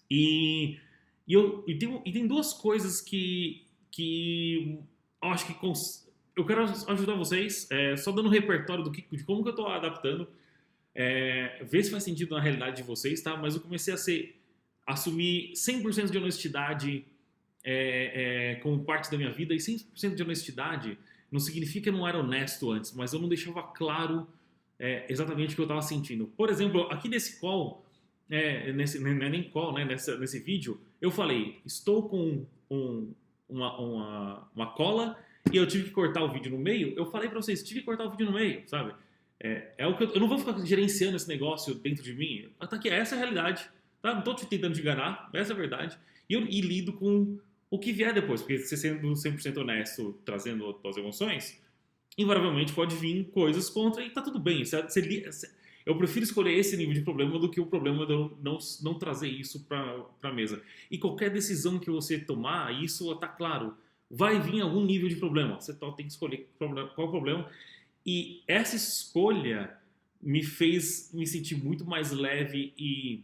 E 0.09 0.79
e, 1.29 1.33
eu, 1.33 1.63
e, 1.67 1.75
tem, 1.75 2.01
e 2.03 2.11
tem 2.11 2.25
duas 2.25 2.53
coisas 2.53 2.99
que, 2.99 3.63
que 3.91 4.79
eu 5.21 5.29
acho 5.29 5.45
que 5.45 5.53
cons... 5.53 6.11
eu 6.35 6.43
quero 6.43 6.63
ajudar 6.63 7.13
vocês, 7.13 7.69
é, 7.69 7.95
só 7.95 8.11
dando 8.11 8.25
um 8.25 8.31
repertório 8.31 8.83
do 8.83 8.91
que, 8.91 9.05
de 9.15 9.23
como 9.23 9.43
que 9.43 9.49
eu 9.49 9.51
estou 9.51 9.67
adaptando, 9.67 10.27
é, 10.95 11.63
ver 11.63 11.83
se 11.83 11.91
faz 11.91 12.03
sentido 12.03 12.33
na 12.33 12.41
realidade 12.41 12.77
de 12.77 12.83
vocês, 12.83 13.21
tá? 13.21 13.37
Mas 13.37 13.53
eu 13.53 13.61
comecei 13.61 13.93
a 13.93 13.97
ser, 13.97 14.38
assumir 14.89 15.51
100% 15.53 16.09
de 16.09 16.17
honestidade 16.17 17.05
é, 17.63 18.53
é, 18.53 18.55
como 18.55 18.83
parte 18.83 19.11
da 19.11 19.17
minha 19.17 19.31
vida, 19.31 19.53
e 19.53 19.57
100% 19.57 20.15
de 20.15 20.23
honestidade 20.23 20.97
não 21.31 21.39
significa 21.39 21.83
que 21.83 21.89
eu 21.89 21.93
não 21.93 22.07
era 22.07 22.17
honesto 22.17 22.71
antes, 22.71 22.93
mas 22.93 23.13
eu 23.13 23.19
não 23.19 23.29
deixava 23.29 23.61
claro 23.61 24.27
é, 24.79 25.05
exatamente 25.07 25.53
o 25.53 25.55
que 25.55 25.61
eu 25.61 25.65
estava 25.65 25.81
sentindo. 25.81 26.27
Por 26.35 26.49
exemplo, 26.49 26.87
aqui 26.89 27.07
nesse 27.07 27.39
call, 27.39 27.85
é, 28.29 28.71
nesse, 28.73 28.99
não 28.99 29.09
é 29.09 29.29
nem 29.29 29.43
call, 29.43 29.73
né, 29.73 29.85
nesse 29.85 30.39
vídeo, 30.39 30.81
eu 30.99 31.11
falei, 31.11 31.59
estou 31.65 32.09
com 32.09 32.45
um, 32.69 33.13
uma, 33.47 33.77
uma, 33.79 34.49
uma, 34.55 34.67
cola 34.67 35.17
e 35.51 35.57
eu 35.57 35.67
tive 35.67 35.85
que 35.85 35.91
cortar 35.91 36.23
o 36.23 36.31
vídeo 36.31 36.51
no 36.51 36.57
meio. 36.57 36.93
Eu 36.97 37.05
falei 37.11 37.29
para 37.29 37.41
vocês, 37.41 37.61
tive 37.61 37.81
que 37.81 37.85
cortar 37.85 38.05
o 38.05 38.11
vídeo 38.11 38.25
no 38.25 38.33
meio, 38.33 38.63
sabe? 38.67 38.93
É, 39.39 39.71
é 39.77 39.87
o 39.87 39.95
que 39.95 40.03
eu, 40.03 40.13
eu, 40.13 40.19
não 40.19 40.27
vou 40.27 40.37
ficar 40.37 40.57
gerenciando 40.65 41.15
esse 41.15 41.27
negócio 41.27 41.75
dentro 41.75 42.03
de 42.03 42.13
mim. 42.13 42.49
Tá 42.59 42.75
aqui, 42.75 42.89
essa 42.89 43.15
é 43.15 43.17
a 43.17 43.19
realidade. 43.19 43.69
Tá? 44.01 44.11
Não 44.11 44.19
estou 44.19 44.35
te 44.35 44.45
tentando 44.45 44.73
te 44.73 44.81
enganar, 44.81 45.29
essa 45.33 45.51
é 45.51 45.55
a 45.55 45.57
verdade. 45.57 45.97
E 46.29 46.33
eu 46.33 46.41
e 46.41 46.61
lido 46.61 46.93
com 46.93 47.37
o 47.69 47.77
que 47.77 47.91
vier 47.91 48.13
depois, 48.13 48.41
porque 48.41 48.57
você 48.57 48.75
sendo 48.75 49.07
100% 49.11 49.57
honesto, 49.57 50.17
trazendo 50.25 50.79
as 50.85 50.97
emoções, 50.97 51.61
invariavelmente 52.17 52.73
pode 52.73 52.95
vir 52.95 53.25
coisas 53.25 53.69
contra 53.69 54.03
e 54.03 54.09
tá 54.09 54.21
tudo 54.21 54.39
bem. 54.39 54.65
Você, 54.65 54.81
você, 54.81 55.51
eu 55.85 55.97
prefiro 55.97 56.23
escolher 56.23 56.53
esse 56.53 56.75
nível 56.75 56.93
de 56.93 57.01
problema 57.01 57.39
do 57.39 57.49
que 57.49 57.59
o 57.59 57.65
problema 57.65 58.05
de 58.05 58.13
eu 58.13 58.37
não, 58.41 58.57
não 58.81 58.93
trazer 58.95 59.27
isso 59.27 59.65
para 59.65 60.05
a 60.23 60.31
mesa. 60.31 60.61
E 60.89 60.97
qualquer 60.97 61.29
decisão 61.29 61.79
que 61.79 61.89
você 61.89 62.19
tomar, 62.19 62.71
isso 62.83 63.11
está 63.11 63.27
claro, 63.27 63.75
vai 64.09 64.39
vir 64.39 64.61
algum 64.61 64.83
nível 64.83 65.07
de 65.07 65.15
problema. 65.15 65.59
Você 65.59 65.73
tem 65.73 66.05
que 66.05 66.11
escolher 66.11 66.49
qual 66.57 67.07
o 67.07 67.11
problema. 67.11 67.49
E 68.05 68.41
essa 68.47 68.75
escolha 68.75 69.77
me 70.21 70.43
fez 70.43 71.11
me 71.13 71.25
sentir 71.25 71.55
muito 71.55 71.85
mais 71.85 72.11
leve 72.11 72.73
e 72.77 73.23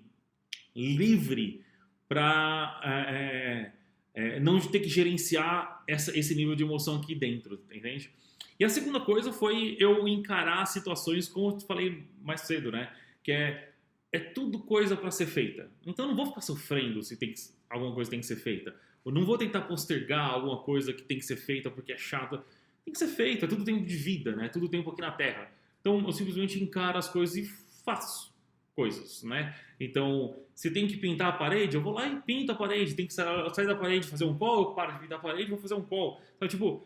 livre 0.75 1.63
para 2.07 2.81
é, 2.83 3.71
é, 4.13 4.35
é, 4.35 4.39
não 4.39 4.59
ter 4.59 4.79
que 4.79 4.89
gerenciar 4.89 5.83
essa, 5.88 6.17
esse 6.17 6.35
nível 6.35 6.55
de 6.55 6.63
emoção 6.63 6.97
aqui 6.97 7.15
dentro, 7.15 7.61
entende? 7.73 8.11
E 8.59 8.63
a 8.63 8.69
segunda 8.69 8.99
coisa 8.99 9.33
foi 9.33 9.75
eu 9.79 10.07
encarar 10.07 10.65
situações, 10.65 11.27
como 11.27 11.51
eu 11.51 11.59
falei 11.61 12.03
mais 12.21 12.41
cedo, 12.41 12.71
né? 12.71 12.91
Que 13.23 13.31
é, 13.31 13.69
é 14.11 14.19
tudo 14.19 14.59
coisa 14.59 14.95
para 14.95 15.11
ser 15.11 15.25
feita. 15.25 15.69
Então 15.85 16.05
eu 16.05 16.09
não 16.09 16.15
vou 16.15 16.27
ficar 16.27 16.41
sofrendo 16.41 17.01
se 17.03 17.17
tem 17.17 17.33
que, 17.33 17.39
alguma 17.69 17.93
coisa 17.93 18.09
tem 18.09 18.19
que 18.19 18.25
ser 18.25 18.38
feita. 18.38 18.75
Eu 19.05 19.11
não 19.11 19.25
vou 19.25 19.38
tentar 19.38 19.61
postergar 19.61 20.31
alguma 20.31 20.57
coisa 20.61 20.93
que 20.93 21.03
tem 21.03 21.17
que 21.17 21.25
ser 21.25 21.35
feita 21.35 21.69
porque 21.69 21.91
é 21.91 21.97
chata. 21.97 22.43
Tem 22.83 22.93
que 22.93 22.99
ser 22.99 23.07
feita, 23.07 23.45
é 23.45 23.47
tudo 23.47 23.63
tempo 23.63 23.85
de 23.85 23.95
vida, 23.95 24.35
né? 24.35 24.47
Tudo 24.47 24.69
tempo 24.69 24.89
aqui 24.89 25.01
na 25.01 25.11
Terra. 25.11 25.51
Então 25.81 25.99
eu 26.05 26.11
simplesmente 26.11 26.61
encaro 26.61 26.97
as 26.97 27.09
coisas 27.09 27.35
e 27.35 27.43
faço 27.83 28.35
coisas, 28.75 29.23
né? 29.23 29.55
Então, 29.79 30.38
se 30.53 30.69
tem 30.69 30.85
que 30.85 30.97
pintar 30.97 31.29
a 31.29 31.38
parede, 31.38 31.75
eu 31.75 31.81
vou 31.81 31.93
lá 31.93 32.07
e 32.07 32.21
pinto 32.21 32.51
a 32.51 32.55
parede. 32.55 32.93
Tem 32.93 33.07
que 33.07 33.13
sair 33.13 33.65
da 33.65 33.75
parede, 33.75 34.07
fazer 34.07 34.25
um 34.25 34.38
call, 34.38 34.61
eu 34.61 34.75
paro 34.75 34.93
de 34.93 34.99
pintar 34.99 35.17
a 35.17 35.21
parede, 35.21 35.49
vou 35.49 35.59
fazer 35.59 35.73
um 35.73 35.81
call. 35.81 36.21
Então, 36.35 36.47
tipo, 36.47 36.85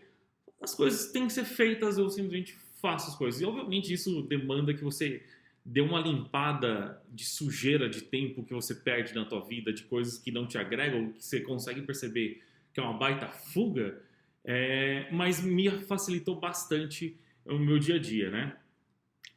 as 0.62 0.76
coisas 0.76 1.12
têm 1.12 1.28
que 1.28 1.34
ser 1.34 1.46
feitas, 1.46 1.98
eu 1.98 2.10
simplesmente 2.10 2.56
faço 2.82 3.10
as 3.10 3.16
coisas. 3.16 3.42
E 3.42 3.46
obviamente 3.46 3.92
isso 3.92 4.22
demanda 4.24 4.74
que 4.74 4.84
você 4.84 5.24
dê 5.66 5.82
uma 5.82 6.00
limpada 6.00 7.02
de 7.10 7.26
sujeira 7.26 7.90
de 7.90 8.02
tempo 8.02 8.44
que 8.44 8.54
você 8.54 8.74
perde 8.74 9.14
na 9.14 9.26
tua 9.26 9.42
vida, 9.42 9.74
de 9.74 9.84
coisas 9.84 10.18
que 10.18 10.32
não 10.32 10.48
te 10.48 10.58
agregam, 10.58 11.12
que 11.12 11.24
você 11.24 11.42
consegue 11.42 11.82
perceber 11.82 12.42
que 12.74 12.80
é 12.80 12.84
uma 12.84 12.98
baita 12.98 13.28
fuga, 13.28 14.02
é, 14.44 15.08
mas 15.12 15.42
me 15.42 15.70
facilitou 15.70 16.40
bastante 16.40 17.18
o 17.46 17.58
meu 17.58 17.78
dia 17.78 17.96
a 17.96 18.00
dia, 18.00 18.30
né? 18.30 18.58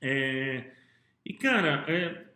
É, 0.01 0.71
e 1.25 1.33
cara, 1.33 1.85
é, 1.89 2.27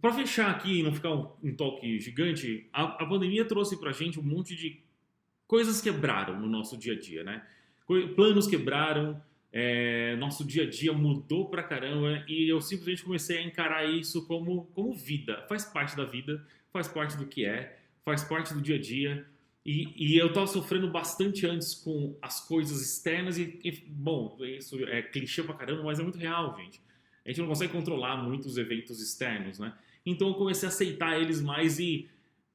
para 0.00 0.12
fechar 0.12 0.50
aqui 0.50 0.80
e 0.80 0.82
não 0.82 0.92
ficar 0.92 1.12
um, 1.12 1.54
toque 1.56 1.98
gigante, 2.00 2.68
a, 2.72 2.82
a 2.82 3.06
pandemia 3.06 3.44
trouxe 3.44 3.78
pra 3.78 3.92
gente 3.92 4.18
um 4.18 4.22
monte 4.22 4.56
de 4.56 4.80
coisas 5.46 5.80
quebraram 5.80 6.40
no 6.40 6.48
nosso 6.48 6.76
dia 6.76 6.94
a 6.94 6.98
dia, 6.98 7.22
né? 7.22 7.42
planos 8.16 8.46
quebraram, 8.46 9.22
é, 9.52 10.16
nosso 10.16 10.44
dia 10.44 10.64
a 10.64 10.68
dia 10.68 10.92
mudou 10.92 11.48
pra 11.48 11.62
caramba 11.62 12.24
e 12.26 12.48
eu 12.48 12.60
simplesmente 12.60 13.04
comecei 13.04 13.38
a 13.38 13.42
encarar 13.42 13.84
isso 13.84 14.26
como, 14.26 14.64
como 14.74 14.92
vida. 14.92 15.44
Faz 15.48 15.64
parte 15.64 15.96
da 15.96 16.04
vida, 16.04 16.44
faz 16.72 16.88
parte 16.88 17.16
do 17.16 17.26
que 17.26 17.44
é, 17.44 17.78
faz 18.04 18.24
parte 18.24 18.52
do 18.52 18.60
dia 18.60 18.76
a 18.76 18.80
dia. 18.80 19.24
E, 19.64 19.94
e 19.96 20.18
eu 20.18 20.32
tava 20.32 20.46
sofrendo 20.46 20.90
bastante 20.90 21.46
antes 21.46 21.74
com 21.74 22.18
as 22.20 22.46
coisas 22.46 22.82
externas 22.82 23.38
e, 23.38 23.60
e, 23.64 23.70
bom, 23.86 24.36
isso 24.40 24.82
é 24.86 25.00
clichê 25.00 25.42
pra 25.42 25.54
caramba, 25.54 25.84
mas 25.84 26.00
é 26.00 26.02
muito 26.02 26.18
real, 26.18 26.56
gente. 26.58 26.82
A 27.24 27.28
gente 27.28 27.40
não 27.40 27.46
consegue 27.46 27.72
controlar 27.72 28.16
muito 28.16 28.46
os 28.46 28.58
eventos 28.58 29.00
externos, 29.00 29.58
né? 29.58 29.72
Então 30.04 30.28
eu 30.28 30.34
comecei 30.34 30.68
a 30.68 30.72
aceitar 30.72 31.20
eles 31.20 31.40
mais 31.40 31.78
e, 31.78 32.08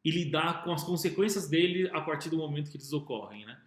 e 0.03 0.11
lidar 0.11 0.63
com 0.63 0.71
as 0.71 0.83
consequências 0.83 1.47
dele 1.47 1.89
a 1.91 2.01
partir 2.01 2.29
do 2.29 2.37
momento 2.37 2.69
que 2.69 2.77
eles 2.77 2.93
ocorrem, 2.93 3.45
né? 3.45 3.57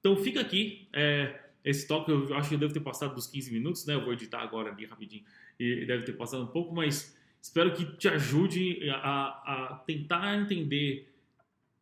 Então 0.00 0.16
fica 0.16 0.40
aqui, 0.40 0.88
é, 0.92 1.38
esse 1.64 1.86
toque 1.86 2.10
eu 2.10 2.34
acho 2.36 2.48
que 2.48 2.54
eu 2.54 2.58
devo 2.58 2.72
ter 2.72 2.80
passado 2.80 3.14
dos 3.14 3.26
15 3.26 3.52
minutos, 3.52 3.84
né? 3.86 3.94
Eu 3.94 4.04
vou 4.04 4.12
editar 4.12 4.40
agora 4.40 4.70
ali 4.70 4.86
rapidinho 4.86 5.24
e 5.58 5.84
deve 5.84 6.04
ter 6.04 6.12
passado 6.12 6.44
um 6.44 6.48
pouco, 6.48 6.74
mas 6.74 7.16
espero 7.42 7.74
que 7.74 7.84
te 7.96 8.08
ajude 8.08 8.88
a, 8.90 9.72
a 9.72 9.82
tentar 9.86 10.38
entender 10.38 11.12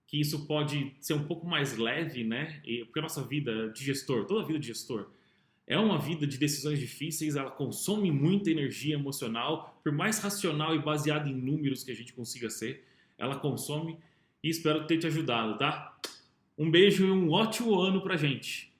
que 0.07 0.21
isso 0.21 0.47
pode 0.47 0.95
ser 1.01 1.15
um 1.15 1.25
pouco 1.25 1.47
mais 1.47 1.77
leve, 1.77 2.25
né? 2.25 2.61
E, 2.65 2.85
porque 2.85 2.99
a 2.99 3.03
nossa 3.03 3.23
vida 3.23 3.69
de 3.71 3.85
gestor, 3.85 4.25
toda 4.27 4.43
a 4.43 4.47
vida 4.47 4.59
de 4.59 4.69
gestor, 4.69 5.11
é 5.67 5.79
uma 5.79 5.99
vida 5.99 6.27
de 6.27 6.37
decisões 6.37 6.79
difíceis, 6.79 7.37
ela 7.37 7.51
consome 7.51 8.11
muita 8.11 8.51
energia 8.51 8.95
emocional, 8.95 9.79
por 9.83 9.93
mais 9.93 10.19
racional 10.19 10.75
e 10.75 10.79
baseada 10.79 11.29
em 11.29 11.35
números 11.35 11.83
que 11.83 11.91
a 11.91 11.97
gente 11.97 12.13
consiga 12.13 12.51
ser, 12.51 12.85
ela 13.17 13.37
consome 13.37 13.99
e 14.43 14.51
espero 14.51 14.87
ter 14.87 14.99
te 14.99 15.07
ajudado, 15.07 15.57
tá? 15.57 15.97
Um 16.59 16.71
beijo 16.71 17.07
e 17.07 17.11
um 17.11 17.31
ótimo 17.31 17.79
ano 17.81 18.03
pra 18.03 18.17
gente! 18.17 18.73